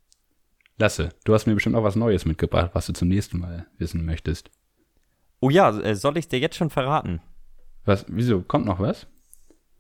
[0.77, 4.05] Lasse, du hast mir bestimmt auch was Neues mitgebracht, was du zum nächsten Mal wissen
[4.05, 4.51] möchtest.
[5.41, 7.21] Oh ja, äh, soll ich dir jetzt schon verraten?
[7.85, 8.07] Was?
[8.09, 8.43] Wieso?
[8.43, 9.07] Kommt noch was?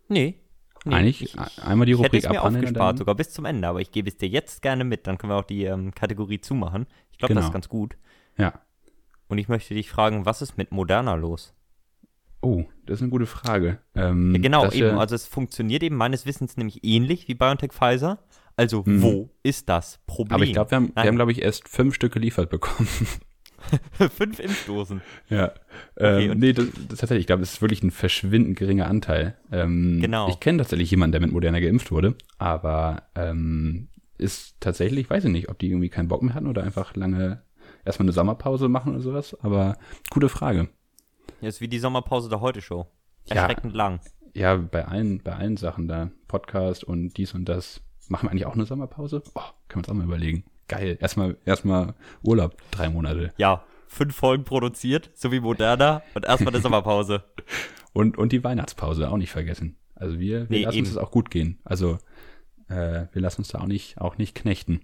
[0.09, 0.41] Nee.
[0.85, 3.67] nee Eigentlich ich, einmal die Rubrik ich hätte es mir aufgespart, sogar bis zum Ende,
[3.67, 6.41] aber ich gebe es dir jetzt gerne mit, dann können wir auch die ähm, Kategorie
[6.41, 6.87] zumachen.
[7.11, 7.41] Ich glaube, genau.
[7.41, 7.97] das ist ganz gut.
[8.37, 8.61] Ja.
[9.27, 11.55] Und ich möchte dich fragen, was ist mit Moderna los?
[12.41, 13.79] Oh, das ist eine gute Frage.
[13.95, 14.99] Ähm, ja, genau, eben.
[14.99, 18.19] Also es funktioniert eben meines Wissens nämlich ähnlich wie BioNTech Pfizer.
[18.57, 19.03] Also mhm.
[19.03, 20.35] wo ist das Problem?
[20.35, 22.89] Aber ich glaube, wir haben, wir haben glaube ich, erst fünf Stück geliefert bekommen.
[24.17, 25.01] fünf Impfdosen.
[25.29, 25.53] Ja.
[25.97, 29.37] Okay, ähm, nee, das, das tatsächlich, ich glaube, das ist wirklich ein verschwindend geringer Anteil.
[29.51, 30.29] Ähm, genau.
[30.29, 33.89] Ich kenne tatsächlich jemanden, der mit Moderna geimpft wurde, aber ähm,
[34.19, 37.43] ist tatsächlich, weiß ich nicht, ob die irgendwie keinen Bock mehr hatten oder einfach lange
[37.85, 39.37] erstmal eine Sommerpause machen oder sowas.
[39.43, 39.77] Aber
[40.11, 40.69] gute Frage.
[41.41, 42.87] Ja, ist wie die Sommerpause der Heute-Show.
[43.29, 44.01] Erschreckend ja, lang.
[44.35, 46.11] Ja, bei allen, bei allen Sachen da.
[46.29, 47.81] Podcast und dies und das.
[48.09, 49.23] Machen wir eigentlich auch eine Sommerpause?
[49.35, 50.45] Oh, können wir uns auch mal überlegen.
[50.69, 50.97] Geil.
[51.01, 53.33] Erstmal, erstmal Urlaub, drei Monate.
[53.37, 57.25] Ja, fünf Folgen produziert, so wie Moderna und erstmal eine Sommerpause.
[57.93, 59.77] und, und die Weihnachtspause auch nicht vergessen.
[59.95, 60.87] Also wir, wir nee, lassen eben.
[60.87, 61.61] uns das auch gut gehen.
[61.65, 61.99] Also
[62.69, 64.81] äh, wir lassen uns da auch nicht, auch nicht knechten.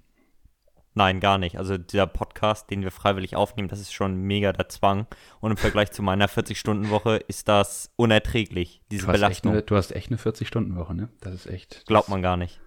[0.95, 1.57] Nein, gar nicht.
[1.57, 5.07] Also dieser Podcast, den wir freiwillig aufnehmen, das ist schon mega der Zwang.
[5.41, 9.53] Und im Vergleich zu meiner 40-Stunden-Woche ist das unerträglich, diese du Belastung.
[9.53, 11.09] Eine, du hast echt eine 40-Stunden-Woche, ne?
[11.21, 11.85] Das ist echt.
[11.87, 12.61] Glaubt man gar nicht.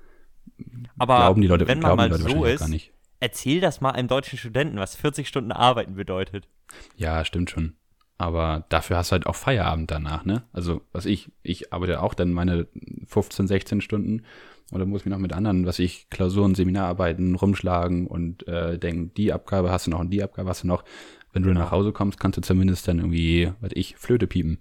[0.98, 4.78] Aber glauben die Leute, wenn man mal so ist, erzähl das mal einem deutschen Studenten,
[4.78, 6.48] was 40 Stunden arbeiten bedeutet.
[6.96, 7.74] Ja, stimmt schon.
[8.18, 10.44] Aber dafür hast du halt auch Feierabend danach, ne?
[10.54, 12.68] Also, was ich, ich arbeite auch dann meine
[13.08, 14.24] 15, 16 Stunden
[14.72, 19.34] oder muss mich noch mit anderen, was ich, Klausuren, Seminararbeiten rumschlagen und äh, denken, die
[19.34, 20.84] Abgabe hast du noch und die Abgabe hast du noch.
[21.32, 24.60] Wenn du nach Hause kommst, kannst du zumindest dann irgendwie, was ich, Flöte piepen.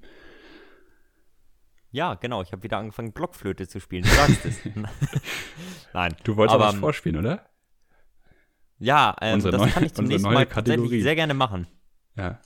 [1.92, 2.42] Ja, genau.
[2.42, 4.02] Ich habe wieder angefangen, Blockflöte zu spielen.
[4.02, 4.61] Du sagst es.
[5.92, 6.16] Nein.
[6.24, 7.48] Du wolltest aber was vorspielen, oder?
[8.78, 10.76] Ja, ähm, das neue, kann ich zum nächsten Mal Kategorie.
[10.78, 11.68] tatsächlich sehr gerne machen.
[12.16, 12.40] Ja.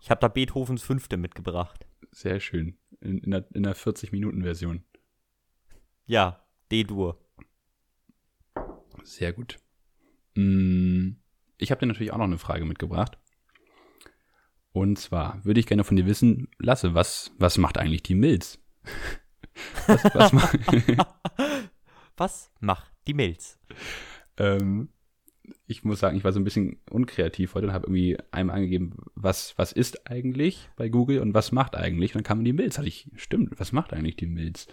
[0.00, 1.86] Ich habe da Beethovens Fünfte mitgebracht.
[2.12, 2.78] Sehr schön.
[3.00, 4.84] In, in der, der 40-Minuten-Version.
[6.06, 7.20] Ja, D-Dur.
[9.02, 9.58] Sehr gut.
[10.34, 11.16] Mm,
[11.58, 13.18] ich habe dir natürlich auch noch eine Frage mitgebracht.
[14.74, 18.58] Und zwar würde ich gerne von dir wissen, Lasse, was, was macht eigentlich die Milz?
[19.86, 20.58] was, was, macht,
[22.16, 23.60] was macht die Milz?
[24.36, 24.88] Ähm,
[25.66, 28.96] ich muss sagen, ich war so ein bisschen unkreativ heute und habe irgendwie einmal angegeben,
[29.14, 32.14] was, was ist eigentlich bei Google und was macht eigentlich.
[32.14, 32.76] Und dann kam die Milz.
[32.76, 34.66] Hatte ich, stimmt, was macht eigentlich die Milz?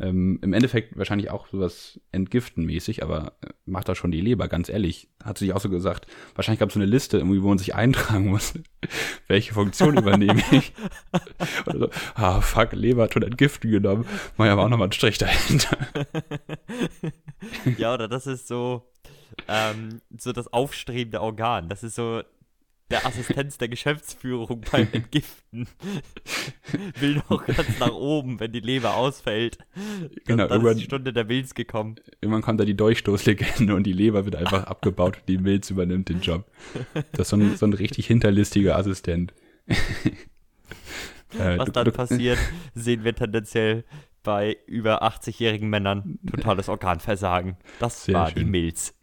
[0.00, 4.70] Ähm, Im Endeffekt wahrscheinlich auch sowas entgiftenmäßig, aber äh, macht da schon die Leber, ganz
[4.70, 5.08] ehrlich.
[5.22, 7.74] Hat sich auch so gesagt, wahrscheinlich gab es so eine Liste, irgendwie, wo man sich
[7.74, 8.54] eintragen muss.
[9.28, 10.72] Welche Funktion übernehme ich?
[11.66, 14.06] Oder so, ah, fuck, Leber hat schon Entgiften genommen.
[14.36, 15.76] Mach ja aber auch nochmal einen Strich dahinter.
[17.78, 18.91] ja, oder das ist so,
[19.52, 21.68] ähm, so das aufstrebende Organ.
[21.68, 22.22] Das ist so
[22.90, 25.66] der Assistenz der Geschäftsführung beim Entgiften.
[27.00, 29.58] Will noch ganz nach oben, wenn die Leber ausfällt.
[30.26, 31.96] Genau, dann ist die Stunde der Milz gekommen.
[32.20, 36.08] Irgendwann kommt da die Durchstoßlegende und die Leber wird einfach abgebaut und die Milz übernimmt
[36.08, 36.44] den Job.
[37.12, 39.32] Das ist so ein, so ein richtig hinterlistiger Assistent.
[39.66, 42.38] äh, Was dann passiert,
[42.74, 43.84] sehen wir tendenziell
[44.22, 47.56] bei über 80-jährigen Männern totales Organversagen.
[47.80, 48.44] Das Sehr war schön.
[48.44, 48.94] die Milz.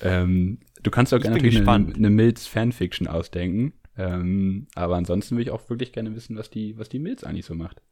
[0.00, 3.72] Ähm, du kannst auch gerne natürlich eine, eine Milz-Fanfiction ausdenken.
[3.96, 7.46] Ähm, aber ansonsten will ich auch wirklich gerne wissen, was die, was die Milz eigentlich
[7.46, 7.82] so macht.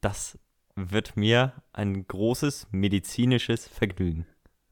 [0.00, 0.38] Das
[0.74, 4.26] wird mir ein großes medizinisches Vergnügen.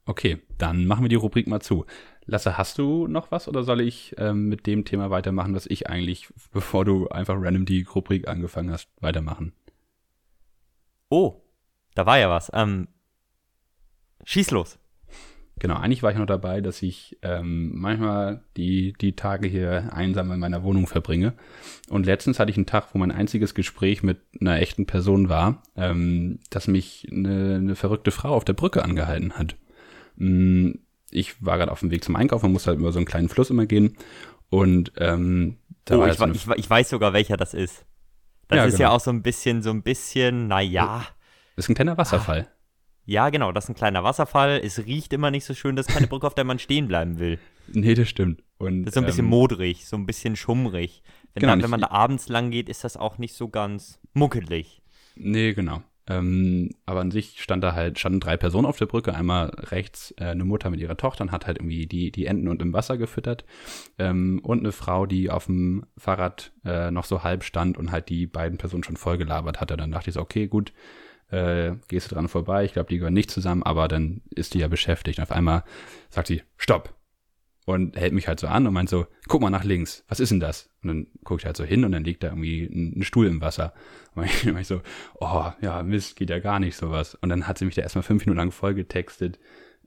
[0.07, 1.85] Okay, dann machen wir die Rubrik mal zu.
[2.25, 5.89] Lasse, hast du noch was oder soll ich ähm, mit dem Thema weitermachen, was ich
[5.89, 9.53] eigentlich, bevor du einfach random die Rubrik angefangen hast, weitermachen?
[11.11, 11.43] Oh,
[11.95, 12.51] da war ja was.
[12.55, 12.89] Ähm,
[14.25, 14.79] schieß los.
[15.59, 20.31] Genau, eigentlich war ich noch dabei, dass ich ähm, manchmal die, die Tage hier einsam
[20.31, 21.35] in meiner Wohnung verbringe.
[21.89, 25.63] Und letztens hatte ich einen Tag, wo mein einziges Gespräch mit einer echten Person war,
[25.77, 29.57] ähm, dass mich eine, eine verrückte Frau auf der Brücke angehalten hat.
[30.17, 30.73] Mm,
[31.11, 33.29] ich war gerade auf dem Weg zum Einkaufen und musste halt über so einen kleinen
[33.29, 33.97] Fluss immer gehen.
[34.51, 37.85] Und ähm, da oh, war ich, so ich, ich, weiß sogar, welcher das ist.
[38.49, 38.91] Das ja, ist genau.
[38.91, 41.05] ja auch so ein bisschen, so ein bisschen, naja.
[41.57, 42.49] Das ist ein kleiner Wasserfall.
[42.49, 42.58] Ah.
[43.09, 44.61] Ja, genau, das ist ein kleiner Wasserfall.
[44.63, 45.77] Es riecht immer nicht so schön.
[45.77, 47.39] Das ist keine Brücke, auf der man stehen bleiben will.
[47.67, 48.43] Nee, das stimmt.
[48.59, 51.03] Und, das ist so ein bisschen ähm, modrig, so ein bisschen schummrig.
[51.33, 53.99] Wenn, genau, dann, wenn man da abends lang geht, ist das auch nicht so ganz
[54.13, 54.83] muckelig.
[55.17, 55.83] Nee, genau.
[56.07, 59.15] Ähm, aber an sich stand da halt, standen drei Personen auf der Brücke.
[59.15, 62.47] Einmal rechts äh, eine Mutter mit ihrer Tochter und hat halt irgendwie die, die Enten
[62.47, 63.47] und im Wasser gefüttert.
[63.99, 68.11] Ähm, und eine Frau, die auf dem Fahrrad äh, noch so halb stand und halt
[68.11, 69.79] die beiden Personen schon voll gelabert hatte.
[69.79, 70.75] Dann dachte ich so, okay, gut,
[71.31, 72.65] äh, gehst du dran vorbei.
[72.65, 75.19] Ich glaube, die gehören nicht zusammen, aber dann ist die ja beschäftigt.
[75.19, 75.65] Und auf einmal
[76.11, 76.95] sagt sie, stopp.
[77.67, 80.31] Und hält mich halt so an und meint so, guck mal nach links, was ist
[80.31, 80.71] denn das?
[80.83, 83.43] Und dann gucke ich halt so hin und dann liegt da irgendwie ein, Stuhl im
[83.43, 83.75] Wasser.
[84.15, 84.81] Und ich, ich so,
[85.21, 87.15] oh, ja, Mist, geht ja gar nicht sowas.
[87.17, 89.39] Und dann hat sie mich da erstmal fünf Minuten lang vollgetextet,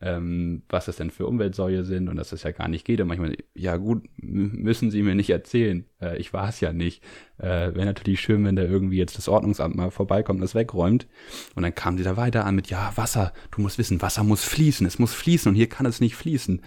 [0.01, 2.99] ähm, was das denn für Umweltsäue sind und dass das ja gar nicht geht.
[3.01, 5.85] Und manchmal, ja gut, müssen Sie mir nicht erzählen.
[6.01, 7.03] Äh, ich war es ja nicht.
[7.37, 11.07] Äh, Wäre natürlich schön, wenn da irgendwie jetzt das Ordnungsamt mal vorbeikommt und das wegräumt.
[11.55, 14.43] Und dann kam sie da weiter an mit, ja, Wasser, du musst wissen, Wasser muss
[14.43, 16.61] fließen, es muss fließen und hier kann es nicht fließen.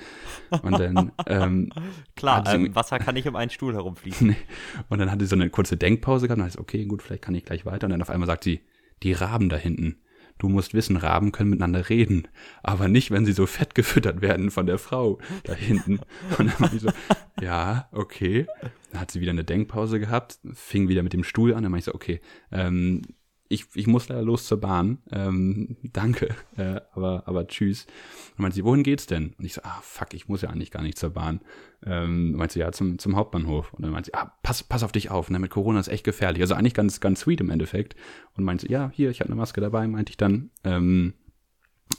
[0.62, 1.72] Und dann, ähm,
[2.16, 4.36] Klar, ähm, Wasser kann nicht um einen Stuhl herumfließen.
[4.88, 7.22] und dann hat sie so eine kurze Denkpause gehabt und dann ist okay, gut, vielleicht
[7.22, 7.86] kann ich gleich weiter.
[7.86, 8.60] Und dann auf einmal sagt sie,
[9.02, 9.96] die Raben da hinten
[10.38, 12.26] Du musst wissen, Raben können miteinander reden,
[12.62, 16.00] aber nicht, wenn sie so fett gefüttert werden von der Frau da hinten.
[16.38, 16.90] Und dann war ich so,
[17.40, 18.46] ja, okay.
[18.90, 21.82] Dann hat sie wieder eine Denkpause gehabt, fing wieder mit dem Stuhl an, dann meinte
[21.82, 22.20] ich so, okay,
[22.50, 23.02] ähm,
[23.48, 24.98] ich, ich muss leider los zur Bahn.
[25.12, 27.86] Ähm, danke, äh, aber, aber tschüss.
[28.36, 29.34] Und meinte sie, wohin geht's denn?
[29.38, 31.40] Und ich so, ah, fuck, ich muss ja eigentlich gar nicht zur Bahn.
[31.84, 33.72] Ähm, meinte sie, ja, zum, zum Hauptbahnhof.
[33.74, 36.04] Und dann meinte sie, ah, pass, pass auf dich auf, ne, mit Corona ist echt
[36.04, 36.42] gefährlich.
[36.42, 37.94] Also eigentlich ganz, ganz sweet im Endeffekt.
[38.34, 40.50] Und meinte sie, ja, hier, ich habe eine Maske dabei, meinte ich dann.
[40.64, 41.14] Ähm,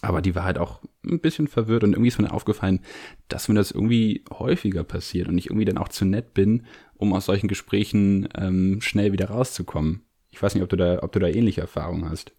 [0.02, 2.80] aber die war halt auch ein bisschen verwirrt und irgendwie ist mir aufgefallen,
[3.28, 7.14] dass mir das irgendwie häufiger passiert und ich irgendwie dann auch zu nett bin, um
[7.14, 10.02] aus solchen Gesprächen ähm, schnell wieder rauszukommen.
[10.36, 12.34] Ich weiß nicht, ob du da, ob du da ähnliche Erfahrungen hast.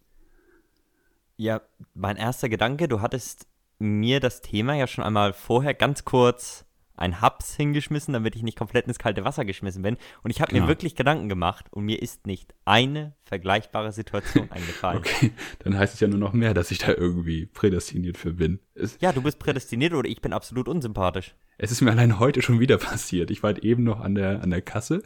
[1.35, 1.61] Ja,
[1.95, 3.47] mein erster Gedanke, du hattest
[3.79, 6.63] mir das Thema ja schon einmal vorher ganz kurz
[6.95, 9.97] ein Haps hingeschmissen, damit ich nicht komplett ins kalte Wasser geschmissen bin.
[10.23, 10.63] Und ich habe Genau.
[10.65, 14.99] mir wirklich Gedanken gemacht und mir ist nicht eine vergleichbare Situation eingefallen.
[14.99, 18.59] Okay, dann heißt es ja nur noch mehr, dass ich da irgendwie prädestiniert für bin.
[18.75, 21.35] Es, Ja, du bist prädestiniert oder ich bin absolut unsympathisch.
[21.57, 23.31] Es ist mir allein heute schon wieder passiert.
[23.31, 25.03] Ich war halt eben noch an der, an der Kasse.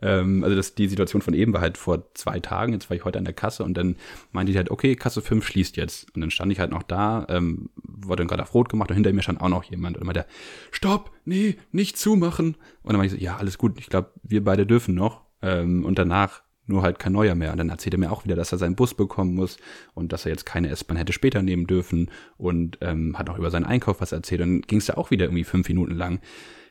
[0.00, 2.72] Ähm, also das, die Situation von eben war halt vor zwei Tagen.
[2.72, 3.96] Jetzt war ich heute an der Kasse und dann
[4.32, 6.14] meinte die halt, okay, Kasse 5 schließt jetzt.
[6.14, 8.94] Und dann stand ich halt noch da, ähm, wurde dann gerade auf Rot gemacht und
[8.94, 9.96] hinter mir stand auch noch jemand.
[9.96, 10.26] Und dann meinte er,
[10.70, 12.56] stopp, nee, nicht zumachen.
[12.82, 15.22] Und dann meinte ich so, ja, alles gut, ich glaube, wir beide dürfen noch.
[15.42, 17.52] Ähm, und danach nur halt kein neuer mehr.
[17.52, 19.58] Und dann erzählt er mir auch wieder, dass er seinen Bus bekommen muss
[19.94, 23.50] und dass er jetzt keine S-Bahn hätte später nehmen dürfen und ähm, hat auch über
[23.50, 24.40] seinen Einkauf was erzählt.
[24.40, 26.20] Und dann ging es da auch wieder irgendwie fünf Minuten lang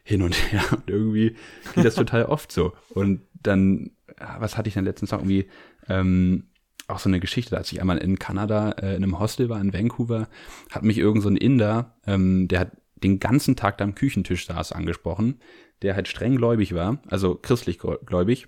[0.04, 0.64] hin und her.
[0.72, 1.36] Und irgendwie
[1.76, 2.74] geht das total oft so.
[2.90, 5.48] Und dann, ja, was hatte ich denn letztens noch irgendwie,
[5.88, 6.46] ähm,
[6.88, 9.74] auch so eine Geschichte, als ich einmal in Kanada äh, in einem Hostel war, in
[9.74, 10.28] Vancouver,
[10.70, 12.72] hat mich irgend so ein Inder, ähm, der hat
[13.04, 15.40] den ganzen Tag da am Küchentisch saß, angesprochen,
[15.82, 18.48] der halt streng gläubig war, also christlich gläubig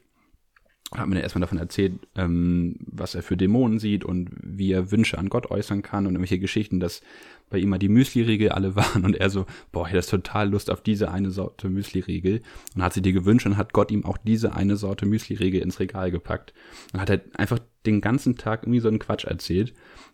[0.91, 5.17] hat mir erstmal davon erzählt, ähm, was er für Dämonen sieht und wie er Wünsche
[5.17, 7.01] an Gott äußern kann und irgendwelche Geschichten, dass
[7.49, 10.69] bei ihm mal die Müsli-Riegel alle waren und er so, boah, ich hätte total Lust
[10.69, 12.41] auf diese eine Sorte Müsli-Riegel
[12.75, 15.79] und hat sie dir gewünscht und hat Gott ihm auch diese eine Sorte Müsli-Riegel ins
[15.79, 16.53] Regal gepackt
[16.93, 19.73] und hat halt einfach den ganzen Tag irgendwie so einen Quatsch erzählt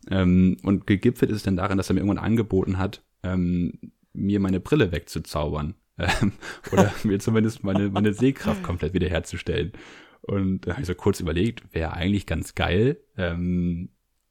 [0.09, 3.73] ähm, und gegipfelt ist es dann daran, dass er mir irgendwann angeboten hat, ähm,
[4.13, 6.31] mir meine Brille wegzuzaubern ähm,
[6.71, 9.73] oder mir zumindest meine, meine Sehkraft komplett wiederherzustellen.
[10.21, 12.97] Und da habe ich so kurz überlegt, wäre eigentlich ganz geil.
[13.17, 13.89] Ähm,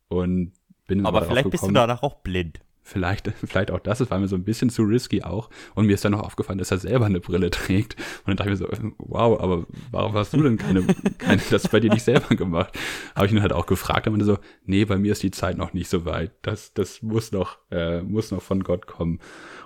[0.09, 0.53] und
[0.87, 2.61] bin Aber vielleicht bist du gekommen, danach auch blind.
[2.83, 5.51] Vielleicht, vielleicht auch das, das war mir so ein bisschen zu risky auch.
[5.75, 7.95] Und mir ist dann noch aufgefallen, dass er selber eine Brille trägt.
[8.25, 10.83] Und dann dachte ich mir so, wow, aber warum hast du denn keine,
[11.19, 12.77] keine das bei dir nicht selber gemacht?
[13.15, 15.57] Habe ich ihn halt auch gefragt und meinte so, nee, bei mir ist die Zeit
[15.57, 16.33] noch nicht so weit.
[16.43, 19.17] Das, das muss noch, äh, muss noch von Gott kommen.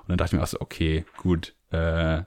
[0.02, 2.22] Und dann dachte ich mir auch so, okay, gut, äh,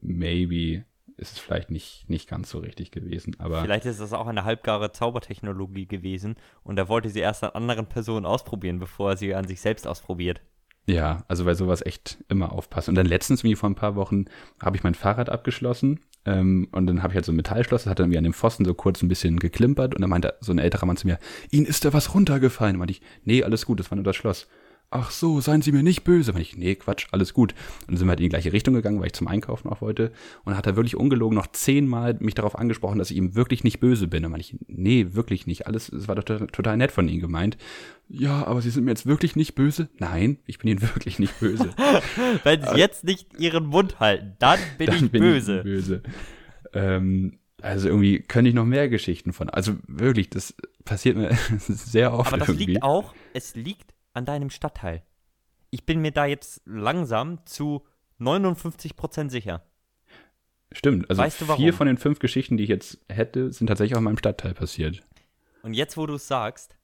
[0.00, 0.84] maybe
[1.20, 3.36] ist es vielleicht nicht, nicht ganz so richtig gewesen.
[3.38, 7.50] Aber Vielleicht ist das auch eine halbgare Zaubertechnologie gewesen und er wollte sie erst an
[7.50, 10.40] anderen Personen ausprobieren, bevor er sie an sich selbst ausprobiert.
[10.86, 12.90] Ja, also bei sowas echt immer aufpassen.
[12.90, 14.24] Und dann letztens, wie vor ein paar Wochen,
[14.60, 16.00] habe ich mein Fahrrad abgeschlossen.
[16.24, 18.34] Ähm, und dann habe ich halt so ein Metallschloss, das hat dann wie an dem
[18.34, 19.94] Pfosten so kurz ein bisschen geklimpert.
[19.94, 21.18] Und dann meinte so ein älterer Mann zu mir,
[21.50, 22.76] Ihnen ist da was runtergefallen.
[22.76, 24.48] Und meinte ich, nee, alles gut, das war nur das Schloss.
[24.92, 26.32] Ach so, seien Sie mir nicht böse.
[26.32, 27.52] Meinte ich, nee, Quatsch, alles gut.
[27.82, 29.80] Und dann sind wir halt in die gleiche Richtung gegangen, weil ich zum Einkaufen auch
[29.80, 30.10] wollte.
[30.44, 33.78] Und hat er wirklich ungelogen noch zehnmal mich darauf angesprochen, dass ich ihm wirklich nicht
[33.78, 34.24] böse bin.
[34.24, 35.68] Und ich, nee, wirklich nicht.
[35.68, 37.56] Alles, es war doch to- total nett von Ihnen gemeint.
[38.08, 39.88] Ja, aber Sie sind mir jetzt wirklich nicht böse?
[39.98, 41.70] Nein, ich bin Ihnen wirklich nicht böse.
[42.42, 45.58] Wenn sie jetzt nicht ihren Mund halten, dann bin Dann ich bin böse.
[45.58, 46.02] Ich böse.
[46.72, 49.50] Ähm, also irgendwie könnte ich noch mehr Geschichten von.
[49.50, 52.72] Also wirklich, das passiert mir sehr oft Aber das irgendwie.
[52.72, 55.02] liegt auch, es liegt an deinem Stadtteil.
[55.70, 57.86] Ich bin mir da jetzt langsam zu
[58.20, 59.62] 59% sicher.
[60.72, 61.72] Stimmt, also Weißt du, vier warum?
[61.72, 65.02] von den fünf Geschichten, die ich jetzt hätte, sind tatsächlich auch in meinem Stadtteil passiert.
[65.62, 66.76] Und jetzt, wo du es sagst,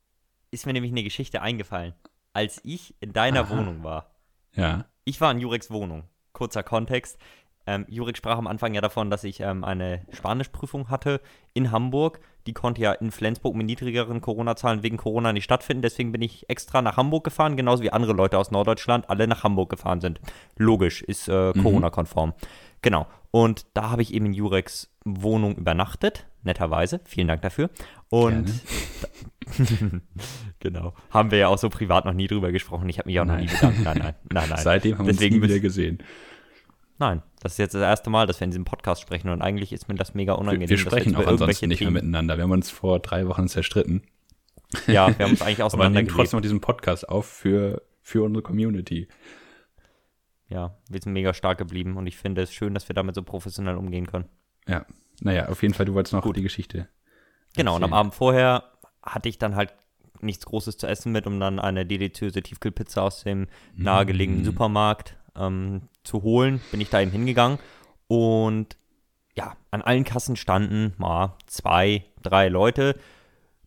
[0.50, 1.94] ist mir nämlich eine Geschichte eingefallen.
[2.32, 3.50] Als ich in deiner Aha.
[3.56, 4.14] Wohnung war.
[4.54, 4.86] Ja.
[5.04, 6.04] Ich war in Jureks Wohnung.
[6.32, 7.18] Kurzer Kontext.
[7.66, 11.20] Ähm, Jurek sprach am Anfang ja davon, dass ich ähm, eine Spanischprüfung hatte
[11.54, 12.20] in Hamburg.
[12.46, 15.82] Die konnte ja in Flensburg mit niedrigeren Corona-Zahlen wegen Corona nicht stattfinden.
[15.82, 19.44] Deswegen bin ich extra nach Hamburg gefahren, genauso wie andere Leute aus Norddeutschland alle nach
[19.44, 20.20] Hamburg gefahren sind.
[20.56, 22.34] Logisch, ist äh, Corona-konform.
[22.82, 23.06] Genau.
[23.30, 27.00] Und da habe ich eben in Jureks Wohnung übernachtet, netterweise.
[27.04, 27.70] Vielen Dank dafür.
[28.08, 28.52] Und
[30.60, 30.94] genau.
[31.10, 32.88] Haben wir ja auch so privat noch nie drüber gesprochen.
[32.88, 33.44] Ich habe mich auch noch Nein.
[33.44, 33.82] nie bedankt.
[33.82, 34.58] Nein, nein, nein, nein.
[34.62, 35.98] Seitdem haben wir uns nie wieder gesehen.
[36.98, 39.72] Nein, das ist jetzt das erste Mal, dass wir in diesem Podcast sprechen und eigentlich
[39.72, 40.68] ist mir das mega Wir, unangenehm.
[40.68, 42.36] wir dass sprechen auch ansonsten nicht mehr miteinander.
[42.36, 44.02] Wir haben uns vor drei Wochen zerstritten.
[44.86, 46.16] Ja, wir haben uns eigentlich Aber nehmen auseinandergelebt.
[46.16, 49.08] trotzdem noch diesen Podcast auf für, für unsere Community.
[50.48, 53.22] Ja, wir sind mega stark geblieben und ich finde es schön, dass wir damit so
[53.22, 54.26] professionell umgehen können.
[54.66, 54.86] Ja.
[55.20, 56.36] Naja, auf jeden Fall, du wolltest noch Gut.
[56.36, 56.88] die Geschichte.
[57.56, 57.92] Genau, und am.
[57.92, 58.64] Abend vorher
[59.02, 59.72] hatte ich dann halt
[60.20, 64.46] nichts Großes zu essen mit, um dann eine deliziöse Tiefkühlpizza aus dem nahegelegenen Mm.
[64.46, 66.60] Supermarkt ähm, zu holen.
[66.70, 67.58] Bin ich da eben hingegangen
[68.08, 68.76] und
[69.34, 72.96] ja, an allen Kassen standen mal zwei, drei Leute.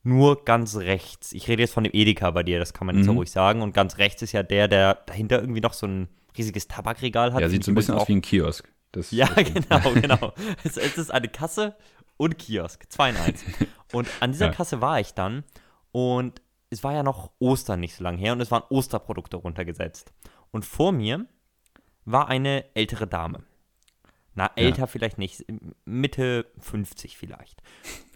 [0.01, 1.33] Nur ganz rechts.
[1.33, 3.11] Ich rede jetzt von dem Edeka bei dir, das kann man jetzt Mhm.
[3.11, 3.61] so ruhig sagen.
[3.61, 7.41] Und ganz rechts ist ja der, der dahinter irgendwie noch so ein riesiges Tabakregal hat.
[7.41, 8.71] Ja, sieht so ein bisschen aus wie ein Kiosk.
[8.93, 10.33] Das, ja, genau, genau.
[10.63, 11.75] Es, es ist eine Kasse
[12.17, 13.43] und Kiosk, zwei in eins.
[13.93, 14.51] Und an dieser Ja.
[14.53, 15.43] Kasse war ich dann
[15.91, 16.41] und
[16.71, 20.13] es war ja noch Ostern nicht so lange her und es waren Osterprodukte runtergesetzt.
[20.51, 21.25] Und vor mir
[22.11, 23.43] war eine ältere Dame.
[24.35, 25.45] Na, älter vielleicht nicht,
[25.85, 27.61] Mitte 50 vielleicht.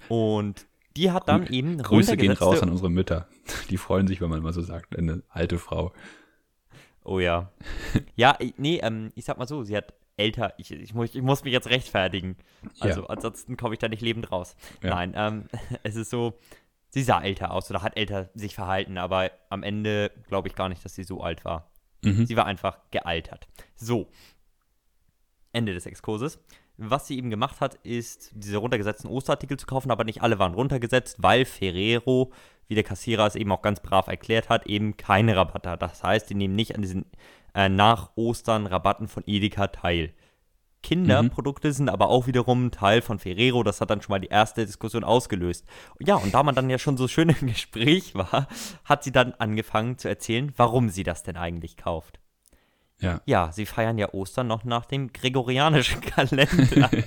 [0.07, 0.65] Und
[0.95, 3.27] die hat dann eben Grüße gehen raus an unsere Mütter.
[3.69, 5.91] Die freuen sich, wenn man mal so sagt, eine alte Frau.
[7.03, 7.51] Oh ja.
[8.15, 11.43] Ja, nee, ähm, ich sag mal so, sie hat älter, ich, ich, muss, ich muss
[11.43, 12.37] mich jetzt rechtfertigen.
[12.79, 13.07] Also Ja.
[13.07, 14.55] ansonsten komme ich da nicht lebend raus.
[14.81, 14.91] Ja.
[14.91, 15.45] Nein, ähm,
[15.83, 16.37] es ist so,
[16.89, 20.69] sie sah älter aus oder hat älter sich verhalten, aber am Ende glaube ich gar
[20.69, 21.69] nicht, dass sie so alt war.
[22.03, 22.25] Mhm.
[22.25, 23.47] Sie war einfach gealtert.
[23.75, 24.07] So.
[25.51, 26.39] Ende des Exkurses.
[26.77, 30.55] Was sie eben gemacht hat, ist, diese runtergesetzten Osterartikel zu kaufen, aber nicht alle waren
[30.55, 32.31] runtergesetzt, weil Ferrero,
[32.67, 35.81] wie der Kassierer es eben auch ganz brav erklärt hat, eben keine Rabatte hat.
[35.83, 37.05] Das heißt, die nehmen nicht an diesen
[37.53, 40.13] äh, nach Ostern Rabatten von Edeka teil.
[40.83, 43.63] Kinderprodukte sind aber auch wiederum Teil von Ferrero.
[43.63, 45.65] Das hat dann schon mal die erste Diskussion ausgelöst.
[45.99, 48.47] Ja, und da man dann ja schon so schön im Gespräch war,
[48.85, 52.19] hat sie dann angefangen zu erzählen, warum sie das denn eigentlich kauft.
[52.99, 53.21] Ja.
[53.25, 56.89] Ja, sie feiern ja Ostern noch nach dem gregorianischen Kalender.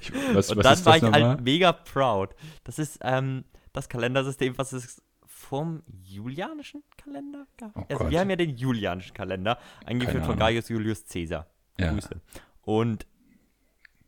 [0.00, 2.34] Ich, was, und dann ist war ich halt mega proud.
[2.64, 5.02] Das ist ähm, das Kalendersystem, was es
[5.48, 7.76] vom julianischen Kalender gab.
[7.76, 8.10] Oh also Gott.
[8.10, 10.36] wir haben ja den julianischen Kalender, eingeführt von.
[10.38, 11.46] Gaius Julius Caesar.
[11.78, 11.92] Ja.
[11.92, 12.20] Grüße.
[12.62, 13.06] Und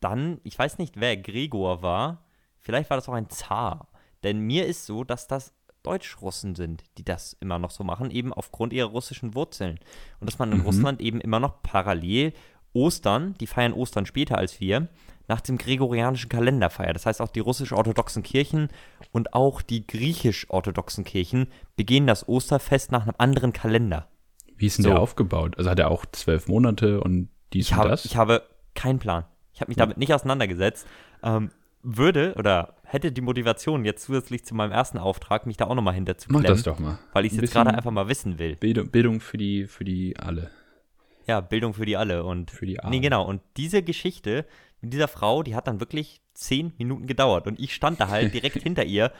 [0.00, 2.24] dann, ich weiß nicht, wer Gregor war.
[2.60, 3.88] Vielleicht war das auch ein Zar.
[4.24, 8.32] Denn mir ist so, dass das Deutschrussen sind, die das immer noch so machen, eben
[8.32, 9.78] aufgrund ihrer russischen Wurzeln.
[10.20, 10.64] Und dass man in Mhm.
[10.64, 12.32] Russland eben immer noch parallel
[12.72, 14.88] Ostern, die feiern Ostern später als wir,
[15.26, 16.96] nach dem gregorianischen Kalender feiert.
[16.96, 18.68] Das heißt, auch die russisch-orthodoxen Kirchen
[19.12, 24.08] und auch die griechisch-orthodoxen Kirchen begehen das Osterfest nach einem anderen Kalender.
[24.56, 24.90] Wie ist denn So.
[24.90, 25.56] der aufgebaut?
[25.58, 28.04] Also hat er auch zwölf Monate und dies Ich und habe, das?
[28.04, 28.42] ich habe
[28.74, 29.24] keinen Plan.
[29.52, 30.86] Ich habe mich damit nicht auseinandergesetzt.
[31.22, 31.50] Ähm,
[31.82, 35.94] würde oder hätte die Motivation, jetzt zusätzlich zu meinem ersten Auftrag, mich da auch nochmal
[35.94, 36.98] hinter zu Mach das doch mal.
[37.12, 38.56] weil ich es jetzt gerade einfach mal wissen will.
[38.56, 40.50] Bildung, Bildung für die, für die alle.
[41.28, 42.24] Ja, Bildung für die alle.
[42.24, 43.02] Und Für die nee, Armen.
[43.02, 43.24] genau.
[43.24, 44.46] Und diese Geschichte
[44.80, 47.46] mit dieser Frau, die hat dann wirklich zehn Minuten gedauert.
[47.46, 49.12] Und ich stand da halt direkt hinter ihr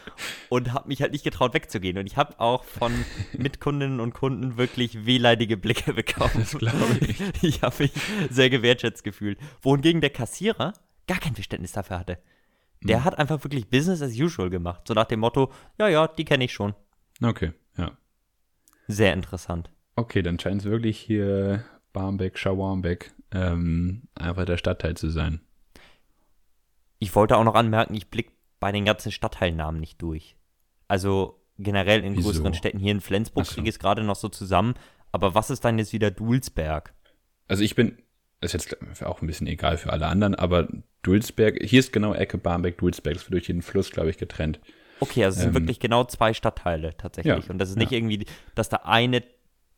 [0.49, 1.99] und habe mich halt nicht getraut wegzugehen.
[1.99, 2.93] Und ich habe auch von
[3.37, 6.31] Mitkundinnen und Kunden wirklich wehleidige Blicke bekommen.
[6.35, 7.19] Das glaube ich.
[7.43, 7.93] Ich habe mich
[8.31, 9.39] sehr gewertschätzt gefühlt.
[9.63, 10.73] Wohingegen der Kassierer
[11.07, 12.19] gar kein Verständnis dafür hatte.
[12.83, 13.05] Der Mhm.
[13.05, 14.83] hat einfach wirklich Business as usual gemacht.
[14.87, 16.75] So nach dem Motto, ja, ja, die kenne ich schon.
[17.21, 17.91] Okay, ja.
[18.87, 19.71] Sehr interessant.
[19.97, 25.41] Okay, dann scheint es wirklich hier Barmbek, Schauarmbeck ähm, einfach der Stadtteil zu sein.
[26.99, 30.37] Ich wollte auch noch anmerken, ich blick bei den ganzen Stadtteilnamen nicht durch.
[30.89, 32.29] Also generell in Wieso?
[32.31, 33.55] größeren Städten hier in Flensburg so.
[33.55, 34.75] kriege ich es gerade noch so zusammen.
[35.13, 36.95] Aber was ist dann jetzt wieder Dulsberg?
[37.47, 37.99] Also ich bin,
[38.41, 40.69] ist jetzt auch ein bisschen egal für alle anderen, aber
[41.03, 44.61] Dulsberg, hier ist genau Ecke Barmbek, Dulsberg, das wird durch den Fluss, glaube ich, getrennt.
[45.01, 47.45] Okay, also es sind Ähm, wirklich genau zwei Stadtteile tatsächlich.
[47.47, 47.99] Ja, Und das ist nicht ja.
[47.99, 49.23] irgendwie, dass der eine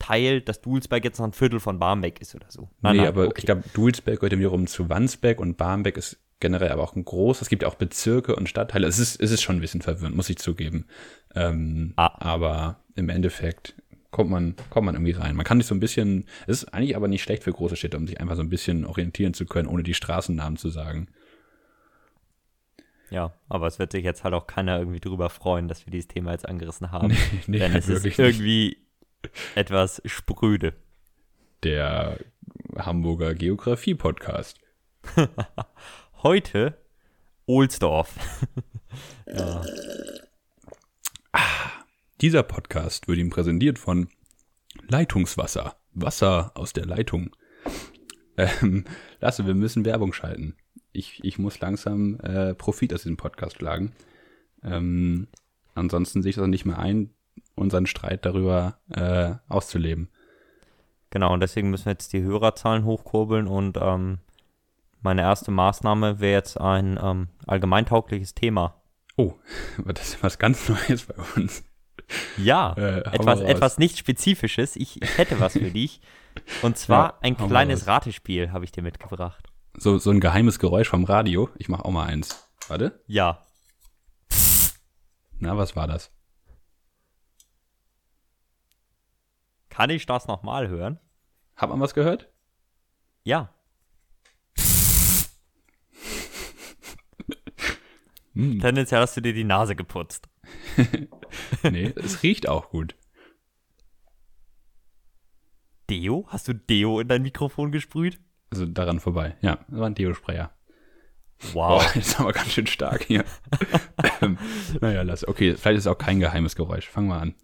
[0.01, 2.69] Teil, das Dulsberg jetzt noch ein Viertel von Barmbek ist oder so.
[2.83, 3.35] nee, aber okay.
[3.39, 7.05] ich glaube, Dulsberg gehört ja wiederum zu Wandsbek und Barmbek ist generell aber auch ein
[7.05, 7.43] groß.
[7.43, 8.87] Es gibt ja auch Bezirke und Stadtteile.
[8.87, 10.87] Es ist, es ist schon ein bisschen verwirrend, muss ich zugeben.
[11.35, 12.17] Ähm, Ah.
[12.19, 13.75] Aber im Endeffekt
[14.11, 15.37] kommt man, kommt man irgendwie rein.
[15.37, 17.97] Man kann sich so ein bisschen, es ist eigentlich aber nicht schlecht für große Städte,
[17.97, 21.09] um sich einfach so ein bisschen orientieren zu können, ohne die Straßennamen zu sagen.
[23.11, 26.09] Ja, aber es wird sich jetzt halt auch keiner irgendwie drüber freuen, dass wir dieses
[26.09, 27.17] Thema jetzt angerissen haben.
[27.47, 28.79] nee, denn es ist wirklich nicht.
[29.55, 30.75] Etwas spröde.
[31.63, 32.19] Der
[32.77, 34.59] Hamburger Geografie-Podcast.
[36.23, 36.79] Heute
[37.47, 38.15] Ohlsdorf.
[39.27, 39.65] ja.
[42.21, 44.09] Dieser Podcast wird Ihnen präsentiert von
[44.89, 45.77] Leitungswasser.
[45.93, 47.35] Wasser aus der Leitung.
[48.37, 48.85] Ähm,
[49.21, 50.57] Lasse, wir müssen Werbung schalten.
[50.93, 53.93] Ich, ich muss langsam äh, Profit aus diesem Podcast schlagen.
[54.63, 55.29] Ähm,
[55.75, 57.11] ansonsten sehe ich das nicht mehr ein,
[57.55, 60.09] unseren Streit darüber äh, auszuleben.
[61.11, 64.19] Genau, und deswegen müssen wir jetzt die Hörerzahlen hochkurbeln und ähm,
[65.03, 68.75] meine erste Maßnahme wäre jetzt ein ähm, allgemeintaugliches Thema.
[69.17, 69.35] Oh,
[69.79, 71.65] aber das ist was ganz Neues bei uns.
[72.37, 74.77] Ja, Äh, etwas, etwas nicht Spezifisches.
[74.77, 76.01] Ich, ich hätte was für dich.
[76.63, 77.87] Und zwar Ja, ein kleines.
[77.87, 79.47] Ratespiel habe ich dir mitgebracht.
[79.77, 81.49] So, so ein geheimes Geräusch vom Radio.
[81.57, 82.49] Ich mache auch mal eins.
[82.69, 83.01] Warte.
[83.07, 83.43] Ja,
[85.39, 86.11] Na, was war das?
[89.71, 90.99] Kann ich das nochmal hören?
[91.57, 92.29] Hat man was gehört?
[93.25, 93.55] Ja.
[98.35, 98.61] Hm.
[98.61, 100.29] Tendenziell hast du dir die Nase geputzt.
[101.63, 102.95] Nee, es riecht auch gut.
[105.89, 106.27] Deo?
[106.29, 108.21] Hast du Deo in dein Mikrofon gesprüht?
[108.51, 109.37] Also daran vorbei.
[109.43, 110.51] Ja, das war ein Deo-Sprayer.
[111.53, 111.53] Wow.
[111.53, 113.25] Boah, das ist aber ganz schön stark hier.
[114.21, 114.39] ähm,
[114.81, 115.27] naja, lass.
[115.27, 116.89] Okay, vielleicht ist es auch kein geheimes Geräusch.
[116.89, 117.35] Fangen wir an.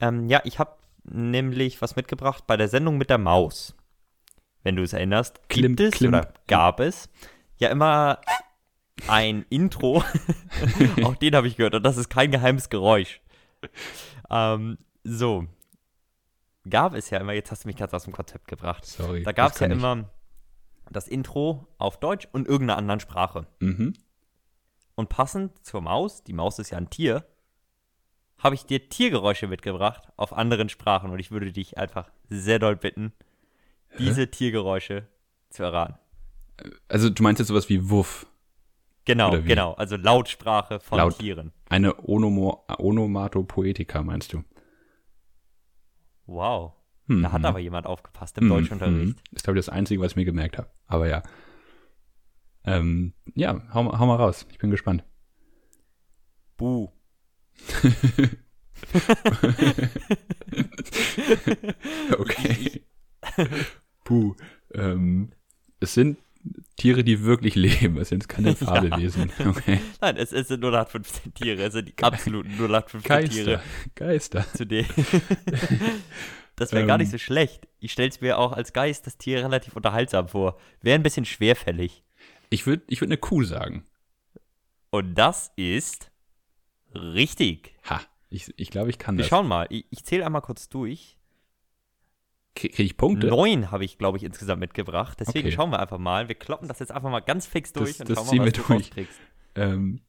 [0.00, 0.76] Ähm, ja, ich habe
[1.10, 3.74] nämlich was mitgebracht bei der Sendung mit der Maus.
[4.62, 6.14] Wenn du es erinnerst, gibt Klimp, es klimp.
[6.14, 7.08] oder gab es
[7.58, 8.20] ja immer
[9.06, 10.02] ein Intro.
[11.04, 13.20] Auch den habe ich gehört und das ist kein geheimes Geräusch.
[14.30, 15.46] Ähm, So.
[16.68, 18.84] Gab es ja immer, jetzt hast du mich ganz aus dem Konzept gebracht.
[18.84, 19.22] Sorry.
[19.22, 19.72] Da gab es ja ich.
[19.72, 20.10] immer
[20.90, 23.46] das Intro auf Deutsch und irgendeiner anderen Sprache.
[23.60, 23.94] Mhm.
[24.94, 27.24] Und passend zur Maus, die Maus ist ja ein Tier,
[28.38, 31.10] habe ich dir Tiergeräusche mitgebracht auf anderen Sprachen.
[31.10, 33.12] Und ich würde dich einfach sehr doll bitten,
[33.98, 35.06] diese Tiergeräusche
[35.50, 35.94] zu erraten.
[36.88, 38.26] Also du meinst jetzt sowas wie Wuff.
[39.04, 39.72] Genau, genau.
[39.74, 41.18] Also Lautsprache von Laut.
[41.18, 41.52] Tieren.
[41.70, 44.44] Eine Onomo Onomatopoetika meinst du?
[46.26, 46.74] Wow.
[47.06, 47.22] Mhm.
[47.22, 48.98] Da hat aber jemand aufgepasst im Mhm, Deutschunterricht.
[49.06, 49.16] mhm.
[49.30, 50.68] Das ist, glaube ich, das Einzige, was ich mir gemerkt habe.
[50.86, 51.22] Aber ja.
[52.64, 54.46] Ähm, ja, hau, hau mal raus.
[54.50, 55.04] Ich bin gespannt.
[56.58, 56.90] Buh.
[62.18, 62.82] okay.
[64.04, 64.34] Puh.
[64.74, 65.30] Ähm,
[65.80, 66.18] es sind
[66.76, 67.98] Tiere, die wirklich leben.
[67.98, 69.30] Es sind keine Fabelwesen.
[69.44, 69.80] Okay.
[70.00, 71.62] Nein, es, es sind 0815 Tiere.
[71.64, 73.62] Es sind die absoluten 0815 Tiere.
[73.94, 74.40] Geister.
[74.42, 74.56] Geister.
[74.56, 74.88] Zu denen.
[76.56, 77.12] das wäre gar nicht Ähm.
[77.12, 77.68] so schlecht.
[77.80, 80.58] Ich stelle es mir auch als Geist das Tier relativ unterhaltsam vor.
[80.80, 82.04] Wäre ein bisschen schwerfällig.
[82.50, 83.84] Ich würde ich würd eine Kuh sagen.
[84.90, 86.07] Und das ist
[87.00, 87.74] richtig.
[87.88, 88.00] Ha.
[88.30, 89.28] Ich, ich glaube, ich kann Wir das.
[89.28, 89.66] schauen mal.
[89.70, 91.18] Ich, ich zähle einmal kurz durch.
[92.54, 93.28] Kriege ich Punkte?
[93.28, 95.18] Neun habe ich, glaube ich, insgesamt mitgebracht.
[95.20, 95.54] Deswegen Okay.
[95.56, 96.28] schauen wir einfach mal.
[96.28, 98.46] Wir kloppen das jetzt einfach mal ganz fix durch Das- und das schauen mal, was
[98.46, 98.84] wir du durch.
[98.86, 99.20] rauskriegst.
[99.54, 100.00] Ähm,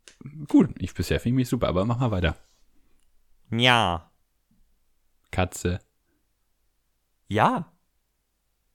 [0.48, 2.36] gut, ich bisher finde ich mich super, aber mach mal weiter.
[3.52, 4.12] Ja.
[5.32, 5.80] Katze.
[7.28, 7.72] Ja.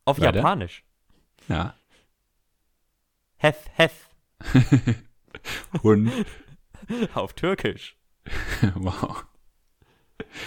[0.05, 0.37] Auf Weiter?
[0.37, 0.85] Japanisch.
[1.49, 1.75] Ja.
[3.37, 4.09] Hef, hef.
[5.83, 6.13] Hund.
[7.15, 7.97] Auf Türkisch.
[8.75, 9.25] wow.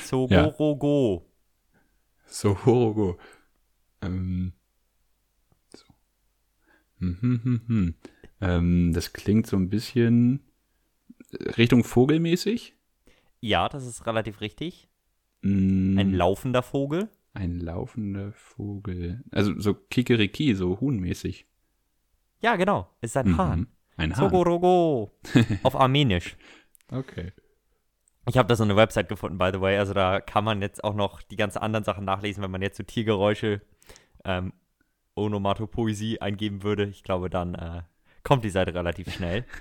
[0.04, 1.26] Sogorogo.
[2.26, 3.18] So Horogo.
[4.02, 4.54] Ähm.
[5.76, 5.86] So.
[7.00, 7.96] Hm, hm, hm, hm.
[8.42, 10.42] Ähm, das klingt so ein bisschen
[11.58, 12.76] Richtung Vogelmäßig.
[13.40, 14.88] Ja, das ist relativ richtig.
[15.42, 17.10] Mm, Ein laufender Vogel.
[17.34, 19.24] ein laufender Vogel.
[19.32, 21.46] Also so Kikeriki, so Huhnmäßig.
[22.42, 22.90] Ja, genau.
[23.02, 23.38] Es ist ein Mhm.
[23.38, 23.68] Hahn.
[23.96, 24.24] Ein Hahn.
[24.30, 25.12] Sogorogo.
[25.64, 26.36] Auf Armenisch.
[26.90, 27.32] Okay.
[28.28, 29.78] Ich habe da so eine Website gefunden, by the way.
[29.78, 32.78] Also da kann man jetzt auch noch die ganzen anderen Sachen nachlesen, wenn man jetzt
[32.78, 33.62] so Tiergeräusche,
[34.26, 34.54] ähm,
[35.16, 36.86] Onomatopoesie eingeben würde.
[36.86, 37.82] Ich glaube, dann äh,
[38.24, 39.46] kommt die Seite relativ schnell.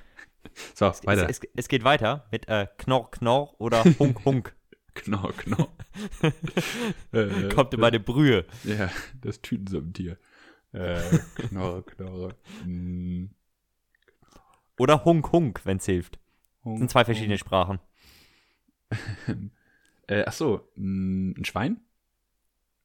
[0.75, 1.29] So, Es, weiter.
[1.29, 4.55] es, es geht weiter mit äh, Knorr, Knorr oder Hunk, Hunk.
[4.95, 5.69] Knorr, Knorr.
[7.11, 8.45] äh, Kommt in meine Brühe.
[8.62, 8.89] Ja,
[9.21, 10.19] das Tütensumptier.
[10.73, 11.01] Äh,
[11.49, 12.29] Knorre, Knorre.
[12.64, 13.27] Mm,
[14.79, 16.21] Oder Hunk, Hunk, wenn es hilft.
[16.64, 17.81] Hunk, sind zwei verschiedene Sprachen.
[20.09, 21.80] Äh, ach so, ein Schwein?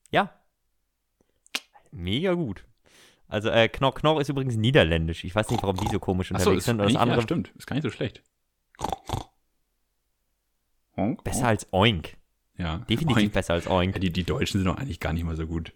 [0.10, 0.34] Ja.
[1.91, 2.66] Mega gut.
[3.28, 5.24] Also äh, Knorr, Knorr ist übrigens niederländisch.
[5.24, 6.80] Ich weiß nicht, warum die so komisch so, unterwegs ist, sind.
[6.80, 7.54] Und das eigentlich- ja, andere stimmt.
[7.56, 8.24] Ist gar nicht so schlecht.
[10.97, 11.47] Honk, besser honk.
[11.49, 12.18] als Oink.
[12.58, 12.80] Ja.
[12.89, 13.34] Definitiv Oink.
[13.34, 13.99] besser als Ja, Oink.
[14.02, 15.74] die, die Deutschen sind doch eigentlich gar nicht mal so gut.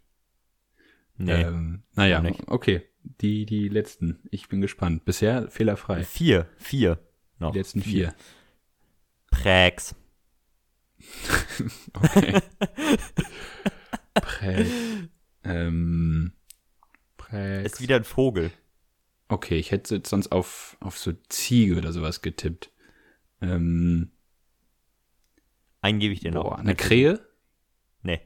[1.17, 1.32] Nee.
[1.43, 2.82] Ähm, naja, okay.
[3.21, 4.19] Die, die letzten.
[4.32, 5.05] Ich bin gespannt.
[5.05, 6.03] Bisher fehlerfrei.
[6.03, 6.47] Vier.
[6.57, 6.97] Vier.
[7.38, 7.51] Noch.
[7.51, 8.15] Die letzten vier.
[9.30, 9.95] Prägs.
[11.93, 12.41] Okay.
[14.14, 14.68] Präg.
[15.43, 16.34] Ähm,
[17.18, 17.66] Präg.
[17.66, 18.51] Ist wieder ein Vogel.
[19.28, 22.72] Okay, ich hätte jetzt sonst auf, auf so Ziege oder sowas getippt.
[23.41, 24.12] Ähm,
[25.82, 26.43] Einen gebe ich dir noch.
[26.43, 27.28] boah, eine Krähe?
[28.01, 28.22] Nee.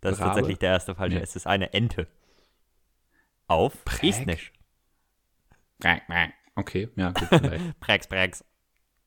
[0.00, 0.30] Das ist Rabe?
[0.30, 1.16] tatsächlich der erste falsche.
[1.16, 1.22] Nee.
[1.22, 2.08] Es ist eine Ente.
[3.46, 4.10] Auf Präg?
[4.10, 4.52] Estnisch.
[6.54, 7.80] Okay, ja, gut, vielleicht.
[7.80, 8.44] Prägs, Prägs.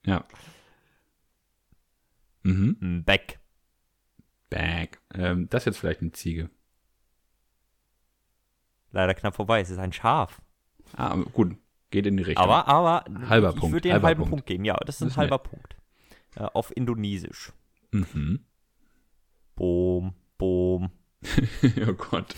[0.05, 0.25] ja.
[2.45, 2.77] Mhm.
[2.79, 3.39] Ein Beck.
[4.49, 5.01] Bag.
[5.13, 6.49] Ähm, das ist jetzt vielleicht eine Ziege.
[8.91, 9.59] Leider knapp vorbei.
[9.61, 10.41] Es ist ein Schaf.
[10.95, 11.57] Ah, gut,
[11.89, 12.43] geht in die Richtung.
[12.43, 13.03] Aber, aber.
[13.27, 14.29] Halber ich, ich Punkt, würde dir einen halber halben Punkt.
[14.29, 14.45] Punkt.
[14.45, 14.63] geben.
[14.63, 15.75] Ja, das ist ein Das ist halber Punkt.
[16.35, 17.51] Äh, auf Indonesisch.
[17.91, 18.45] Mhm.
[19.55, 20.91] Boom, boom.
[21.87, 22.35] oh Gott.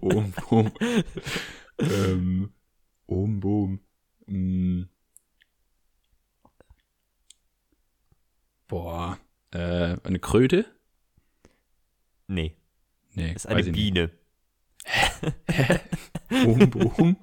[0.00, 0.72] Ohm, boom.
[1.78, 2.52] ähm,
[3.06, 3.80] ohm, boom.
[4.26, 4.84] Mm.
[8.68, 9.18] Boah.
[9.50, 10.66] Äh, eine Kröte?
[12.26, 12.54] Nee,
[13.14, 13.72] Nee, das ist eine.
[13.72, 14.10] Biene.
[16.46, 17.16] Ohm, boom.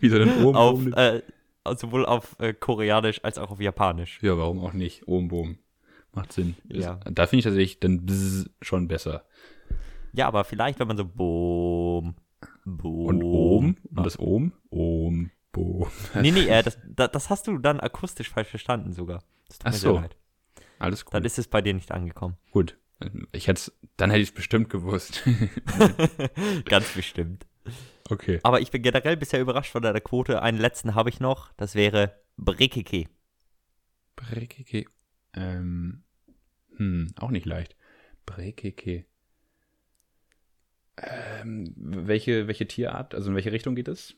[0.00, 0.92] Wie soll denn ohm, Auf, boom?
[0.94, 1.22] äh,
[1.76, 4.18] sowohl auf äh, Koreanisch als auch auf Japanisch.
[4.22, 5.06] Ja, warum auch nicht?
[5.06, 5.58] Ohm, boom.
[6.12, 6.56] Macht Sinn.
[6.68, 6.94] Ist- Ja.
[7.04, 9.24] Da finde ich tatsächlich dann bzz schon besser.
[10.12, 12.16] Ja, aber vielleicht, wenn man so boom,
[12.64, 13.06] boom.
[13.06, 13.76] Und ohm?
[13.94, 14.52] Und das ohm?
[14.70, 15.88] Ohm, boom.
[16.14, 19.22] Nee, nee, äh, das, da- das hast du dann akustisch falsch verstanden sogar.
[19.48, 19.96] Das tut Ach mir sehr so.
[19.96, 20.16] leid.
[20.78, 21.14] Alles gut.
[21.14, 22.36] Dann ist es bei dir nicht angekommen.
[22.50, 22.78] gut.
[23.30, 25.22] Ich hätte dann hätte ich es bestimmt gewusst.
[26.64, 27.46] Ganz bestimmt.
[28.10, 28.40] okay.
[28.42, 30.42] Aber ich bin generell bisher überrascht von deiner Quote.
[30.42, 31.52] Einen letzten habe ich noch.
[31.52, 33.04] Das wäre Brickeke.
[34.16, 34.86] Brickeke.
[35.34, 36.02] Ähm,
[36.78, 37.76] Hm, auch nicht leicht.
[38.24, 39.04] Brekeke.
[40.96, 44.14] Ähm, welche, welche Tierart, also in welche Richtung geht es?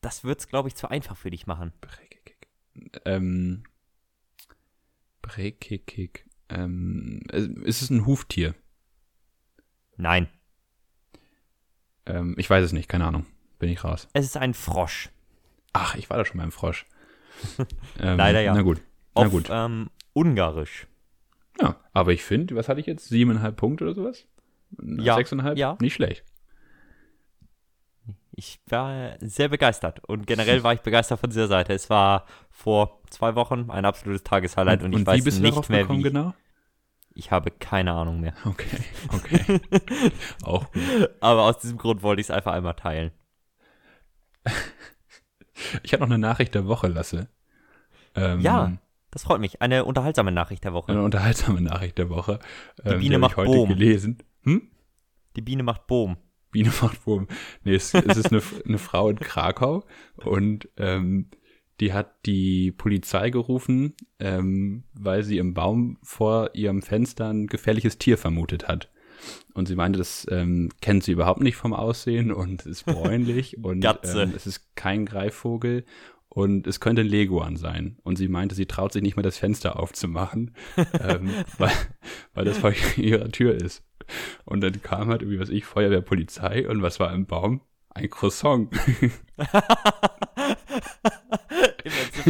[0.00, 1.72] Das wird's, glaube ich, zu einfach für dich machen.
[1.80, 2.34] Brekeke.
[3.04, 3.62] Ähm,
[5.22, 6.24] Brekeke.
[6.48, 8.54] Ähm, ist es ein Huftier?
[9.96, 10.28] Nein.
[12.06, 13.26] Ähm, ich weiß es nicht, keine Ahnung.
[13.58, 14.08] Bin ich raus.
[14.12, 15.10] Es ist ein Frosch.
[15.72, 16.86] Ach, ich war da schon beim Frosch.
[18.00, 18.54] ähm, Leider ja.
[18.54, 18.82] Na gut.
[19.14, 19.48] Na Auf, gut.
[19.50, 20.86] Ähm, Ungarisch.
[21.60, 23.08] Ja, aber ich finde, was hatte ich jetzt?
[23.08, 24.26] Siebeneinhalb Punkte oder sowas?
[24.82, 25.14] Ja.
[25.14, 25.56] Sechseinhalb?
[25.58, 25.76] Ja.
[25.80, 26.24] Nicht schlecht.
[28.34, 31.74] Ich war sehr begeistert und generell war ich begeistert von dieser Seite.
[31.74, 35.42] Es war vor zwei Wochen ein absolutes Tageshighlight und, und, ich weiß wie bist du
[35.42, 36.02] nicht mehr wie.
[36.02, 36.34] genau?
[37.14, 38.32] Ich habe keine Ahnung mehr.
[38.46, 38.78] Okay,
[39.12, 39.60] okay.
[40.44, 41.10] Auch gut.
[41.20, 43.12] Aber aus diesem Grund wollte ich es einfach einmal teilen.
[45.84, 47.28] Ich habe noch eine Nachricht der Woche, Lasse.
[48.16, 48.72] Ähm, Ja,
[49.12, 49.62] das freut mich.
[49.62, 50.90] Eine unterhaltsame Nachricht der Woche.
[50.90, 52.40] Eine unterhaltsame Nachricht der Woche.
[52.84, 53.68] Die ähm, Biene hab macht ich heute Boom.
[53.68, 54.18] gelesen.
[54.42, 54.70] Hm?
[55.36, 56.16] Die Biene macht Boom.
[56.52, 57.26] Biene macht Wurm.
[57.64, 59.84] Nee, es, es ist eine, eine Frau in Krakau
[60.16, 61.26] und ähm,
[61.80, 67.98] die hat die Polizei gerufen, ähm, weil sie im Baum vor ihrem Fenster ein gefährliches
[67.98, 68.88] Tier vermutet hat.
[69.54, 73.84] Und sie meinte, das ähm, kennt sie überhaupt nicht vom Aussehen und ist bräunlich und
[73.84, 75.84] ähm, es ist kein Greifvogel
[76.34, 77.98] und es könnte ein Leguan sein.
[78.04, 80.54] Und sie meinte, sie traut sich nicht mehr das Fenster aufzumachen,
[81.00, 81.72] ähm, weil,
[82.32, 83.84] weil das vor ihrer Tür ist.
[84.44, 87.60] Und dann kam halt irgendwie, was ich, Feuerwehr, Polizei und was war im Baum?
[87.90, 88.74] Ein Croissant.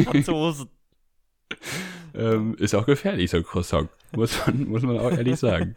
[0.05, 0.69] Franzosen.
[2.15, 3.89] ähm, ist auch gefährlich, so ein Croissant.
[4.17, 5.77] Muss man, muss man auch ehrlich sagen.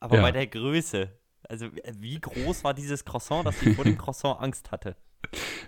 [0.00, 0.22] Aber Ja.
[0.22, 1.10] bei der Größe.
[1.48, 1.68] Also,
[1.98, 4.96] wie groß war dieses Croissant, dass sie vor dem Croissant Angst hatte?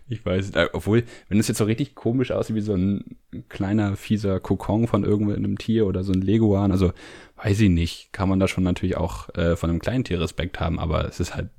[0.09, 3.17] Ich weiß, äh, obwohl, wenn es jetzt so richtig komisch aussieht, wie so ein
[3.49, 6.93] kleiner, fieser Kokon von irgendeinem Tier oder so ein Leguan, also
[7.37, 10.61] weiß ich nicht, kann man da schon natürlich auch äh, von einem kleinen Tier Respekt
[10.61, 11.51] haben, aber es ist halt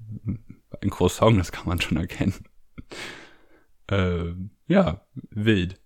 [0.82, 2.46] ein Croissant, das kann man schon erkennen.
[3.90, 5.80] ähm, ja, wild.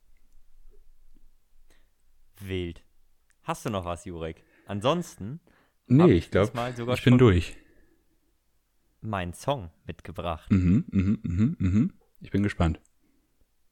[2.40, 2.84] Wild.
[3.44, 4.44] Hast du noch was, Jurek?
[4.68, 5.40] Ansonsten
[5.88, 6.52] Nee, ich glaube,
[6.94, 7.56] ich bin durch.
[9.06, 10.52] Mein Song mitgebracht.
[10.52, 11.94] Mhm, mhm, mhm, mhm.
[12.22, 12.80] Ich bin gespannt.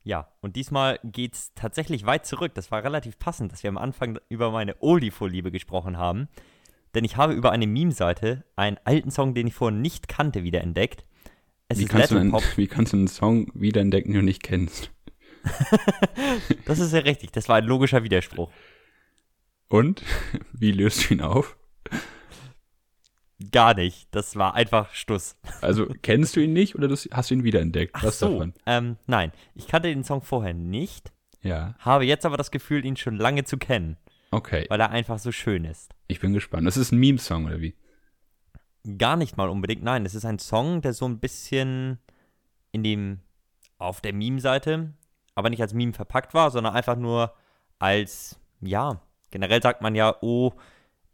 [0.04, 2.54] Ja, und diesmal geht's tatsächlich weit zurück.
[2.56, 6.28] Das war relativ passend, dass wir am Anfang über meine Oldie-Vorliebe gesprochen haben.
[6.94, 11.06] Denn ich habe über eine Meme-Seite einen alten Song, den ich vorher nicht kannte, wiederentdeckt.
[11.70, 14.92] Es Wie ist kannst, einen, wie kannst du einen Song wiederentdecken, den du nicht kennst?
[16.66, 17.32] Das ist ja richtig.
[17.32, 18.50] Das war ein logischer Widerspruch.
[19.68, 20.04] Und?
[20.54, 21.58] Wie löst du ihn auf?
[23.52, 24.08] Gar nicht.
[24.12, 25.36] Das war einfach Stuss.
[25.62, 27.94] Also, kennst du ihn nicht oder hast du ihn wiederentdeckt?
[27.96, 28.30] Ach Was so.
[28.30, 28.54] davon?
[28.66, 31.12] Ähm, nein, ich kannte den Song vorher nicht,
[31.42, 33.98] Ja, habe jetzt aber das Gefühl, ihn schon lange zu kennen,
[34.32, 34.66] okay.
[34.70, 35.92] weil er einfach so schön ist.
[36.08, 36.68] Ich bin gespannt.
[36.68, 37.76] Das ist ein Meme-Song, oder wie?
[38.98, 40.06] Gar nicht mal unbedingt, nein.
[40.06, 42.00] Es ist ein Song, der so ein bisschen
[42.72, 43.20] in dem,
[43.78, 44.94] auf der Meme-Seite,
[45.36, 47.34] aber nicht als Meme verpackt war, sondern einfach nur
[47.80, 50.52] als, ja, generell sagt man ja, oh,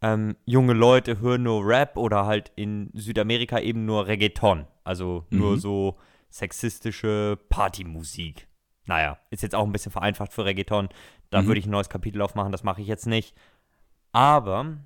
[0.02, 4.66] ähm, junge Leute hören nur Rap oder halt in Südamerika eben nur Reggaeton.
[4.84, 5.60] Also nur Mhm.
[5.60, 5.98] so
[6.30, 8.48] sexistische Partymusik.
[8.86, 10.88] Naja, ist jetzt auch ein bisschen vereinfacht für Reggaeton.
[11.30, 11.46] Da Mhm.
[11.46, 13.36] würde ich ein neues Kapitel aufmachen, das mache ich jetzt nicht.
[14.12, 14.78] Aber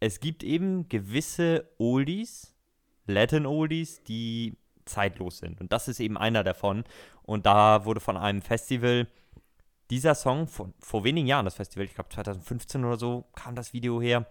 [0.00, 2.54] es gibt eben gewisse Oldies,
[3.06, 5.60] Latin Oldies, die zeitlos sind.
[5.60, 6.84] Und das ist eben einer davon.
[7.22, 9.06] Und da wurde von einem Festival
[9.92, 13.74] dieser Song von, vor wenigen Jahren, das Festival, ich glaube 2015 oder so, kam das
[13.74, 14.24] Video her,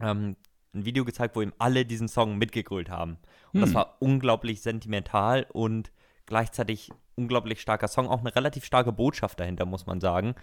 [0.00, 0.36] ähm,
[0.72, 3.18] ein Video gezeigt, wo eben alle diesen Song mitgegrölt haben.
[3.52, 3.74] Und das Hm.
[3.74, 5.92] war unglaublich sentimental und
[6.24, 8.08] gleichzeitig unglaublich starker Song.
[8.08, 10.34] Auch eine relativ starke Botschaft dahinter, muss man sagen.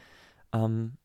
[0.54, 0.98] Ähm,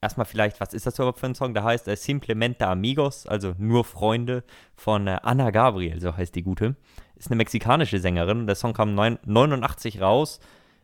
[0.00, 1.54] erstmal vielleicht, was ist das überhaupt für ein Song?
[1.54, 4.44] Der heißt äh, Simplemente Amigos, also nur Freunde
[4.76, 6.76] von äh, Ana Gabriel, so heißt die gute.
[7.16, 8.46] Ist eine mexikanische Sängerin.
[8.46, 10.38] Der Song kam neun- 89 raus,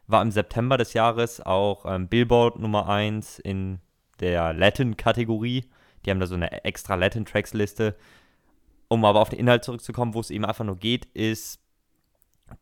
[0.07, 3.81] war im September des Jahres auch ähm, Billboard Nummer 1 in
[4.21, 5.65] der Latin-Kategorie.
[6.05, 7.97] Die haben da so eine extra Latin-Tracks-Liste.
[8.89, 11.61] Um aber auf den Inhalt zurückzukommen, wo es eben einfach nur geht, ist,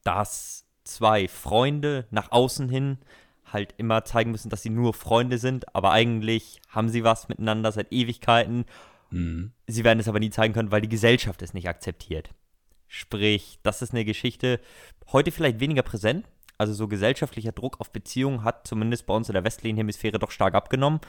[0.04, 2.98] dass zwei Freunde nach außen hin
[3.52, 7.70] halt immer zeigen müssen, dass sie nur Freunde sind, aber eigentlich haben sie was miteinander
[7.70, 8.64] seit Ewigkeiten.
[9.10, 9.52] Mhm.
[9.66, 12.30] Sie werden es aber nie zeigen können, weil die Gesellschaft es nicht akzeptiert.
[12.88, 14.60] Sprich, das ist eine Geschichte,
[15.12, 16.26] heute vielleicht weniger präsent.
[16.62, 20.30] Also so gesellschaftlicher Druck auf Beziehungen hat zumindest bei uns in der westlichen Hemisphäre doch
[20.30, 21.00] stark abgenommen.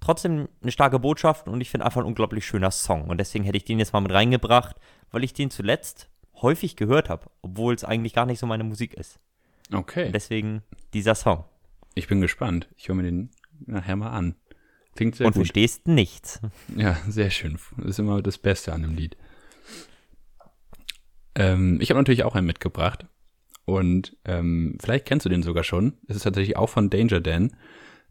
[0.00, 3.04] Trotzdem eine starke Botschaft und ich finde einfach ein unglaublich schöner Song.
[3.10, 4.76] Und deswegen hätte ich den jetzt mal mit reingebracht,
[5.10, 6.08] weil ich den zuletzt
[6.40, 9.20] häufig gehört habe, obwohl es eigentlich gar nicht so meine Musik ist.
[9.70, 10.06] Okay.
[10.06, 10.62] Und deswegen
[10.94, 11.44] dieser Song.
[11.94, 12.70] Ich bin gespannt.
[12.78, 13.28] Ich höre mir den
[13.66, 14.34] nachher mal an.
[14.96, 15.42] Klingt sehr Und gut.
[15.42, 16.40] verstehst nichts.
[16.74, 17.58] Ja, sehr schön.
[17.76, 19.18] Das ist immer das Beste an dem Lied.
[21.34, 23.04] Ähm, ich habe natürlich auch einen mitgebracht.
[23.70, 25.94] Und ähm, vielleicht kennst du den sogar schon.
[26.08, 27.56] Es ist tatsächlich auch von Danger Dan.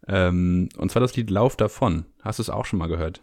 [0.07, 2.05] Ähm, und zwar das Lied Lauf davon.
[2.22, 3.22] Hast du es auch schon mal gehört?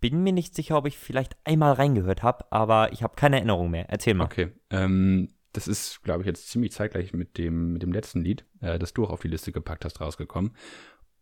[0.00, 3.70] Bin mir nicht sicher, ob ich vielleicht einmal reingehört habe, aber ich habe keine Erinnerung
[3.70, 3.88] mehr.
[3.88, 4.26] Erzähl mal.
[4.26, 4.52] Okay.
[4.70, 8.78] Ähm, das ist, glaube ich, jetzt ziemlich zeitgleich mit dem, mit dem letzten Lied, äh,
[8.78, 10.52] das du auch auf die Liste gepackt hast, rausgekommen.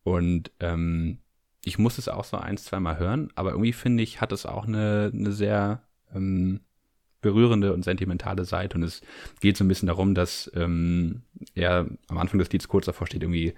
[0.02, 1.20] Und ähm,
[1.64, 4.44] ich muss es auch so ein, zwei Mal hören, aber irgendwie finde ich, hat es
[4.44, 6.60] auch eine, eine sehr ähm,
[7.20, 8.76] berührende und sentimentale Seite.
[8.76, 9.00] Und es
[9.40, 11.22] geht so ein bisschen darum, dass ähm,
[11.54, 13.54] er am Anfang des Lieds kurz davor steht, irgendwie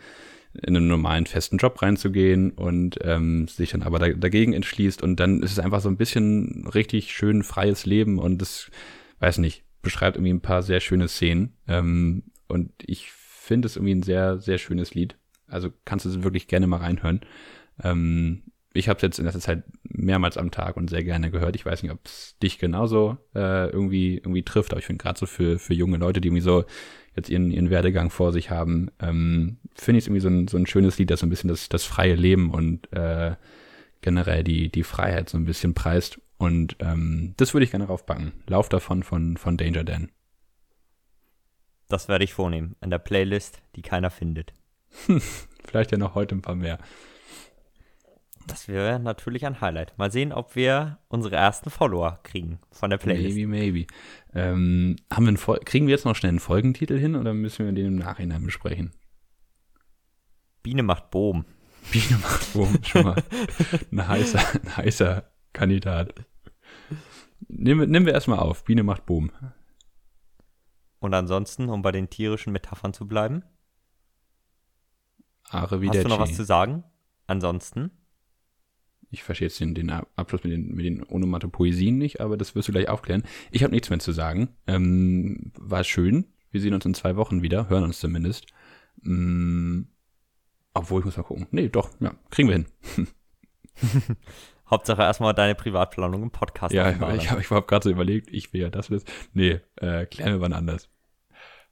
[0.54, 5.20] in einen normalen festen Job reinzugehen und ähm, sich dann aber da, dagegen entschließt und
[5.20, 8.70] dann ist es einfach so ein bisschen richtig schön freies Leben und das,
[9.20, 13.94] weiß nicht, beschreibt irgendwie ein paar sehr schöne Szenen ähm, und ich finde es irgendwie
[13.94, 15.16] ein sehr, sehr schönes Lied.
[15.46, 17.20] Also kannst du es wirklich gerne mal reinhören.
[17.82, 18.42] Ähm,
[18.78, 21.56] ich habe es jetzt in letzter Zeit mehrmals am Tag und sehr gerne gehört.
[21.56, 25.18] Ich weiß nicht, ob es dich genauso äh, irgendwie irgendwie trifft, aber ich finde gerade
[25.18, 26.64] so für für junge Leute, die irgendwie so
[27.16, 30.56] jetzt ihren ihren Werdegang vor sich haben, ähm, finde ich es irgendwie so ein so
[30.56, 33.34] ein schönes Lied, das so ein bisschen das das freie Leben und äh,
[34.00, 36.20] generell die die Freiheit so ein bisschen preist.
[36.38, 38.32] Und ähm, das würde ich gerne raufpacken.
[38.46, 40.10] Lauf davon von von Danger Dan.
[41.88, 42.76] Das werde ich vornehmen.
[42.80, 44.52] An der Playlist, die keiner findet.
[45.64, 46.78] Vielleicht ja noch heute ein paar mehr.
[48.48, 49.96] Das wäre natürlich ein Highlight.
[49.98, 53.36] Mal sehen, ob wir unsere ersten Follower kriegen von der Playlist.
[53.36, 53.86] Maybe, maybe.
[54.34, 57.72] Ähm, haben wir einen kriegen wir jetzt noch schnell einen Folgentitel hin oder müssen wir
[57.72, 58.92] den im Nachhinein besprechen?
[60.62, 61.44] Biene macht Boom.
[61.92, 63.22] Biene macht Boom, schon mal
[63.92, 66.14] ein heißer, ein heißer Kandidat.
[67.48, 68.64] Nehmen, nehmen wir erstmal auf.
[68.64, 69.30] Biene macht Boom.
[71.00, 73.44] Und ansonsten, um bei den tierischen Metaphern zu bleiben,
[75.50, 76.84] Are hast du noch was zu sagen?
[77.26, 77.90] Ansonsten,
[79.10, 82.68] Ich verstehe jetzt den, den Abschluss mit den, mit den Onomatopoesien nicht, aber das wirst
[82.68, 83.22] du gleich aufklären.
[83.50, 84.50] Ich habe nichts mehr zu sagen.
[84.66, 86.26] Ähm, war schön.
[86.50, 88.46] Wir sehen uns in zwei Wochen wieder, hören uns zumindest.
[89.02, 89.82] Mm,
[90.74, 91.46] obwohl, ich muss mal gucken.
[91.50, 92.66] Nee, doch, ja, kriegen wir hin.
[94.70, 96.74] Hauptsache erstmal deine Privatplanung im Podcast.
[96.74, 99.04] Ja, ich habe ich hab gerade so überlegt, ich will ja das das.
[99.32, 100.90] Nee, äh, klären wir wann anders.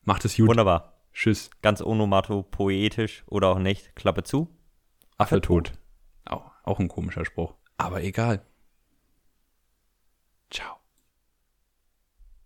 [0.02, 0.48] Macht es gut.
[0.48, 0.94] Wunderbar.
[1.12, 1.50] Tschüss.
[1.62, 3.94] Ganz onomatopoetisch oder auch nicht.
[3.96, 4.48] Klappe zu.
[5.18, 5.72] Affe tot.
[6.66, 7.54] Auch ein komischer Spruch.
[7.78, 8.44] Aber egal.
[10.50, 10.76] Ciao.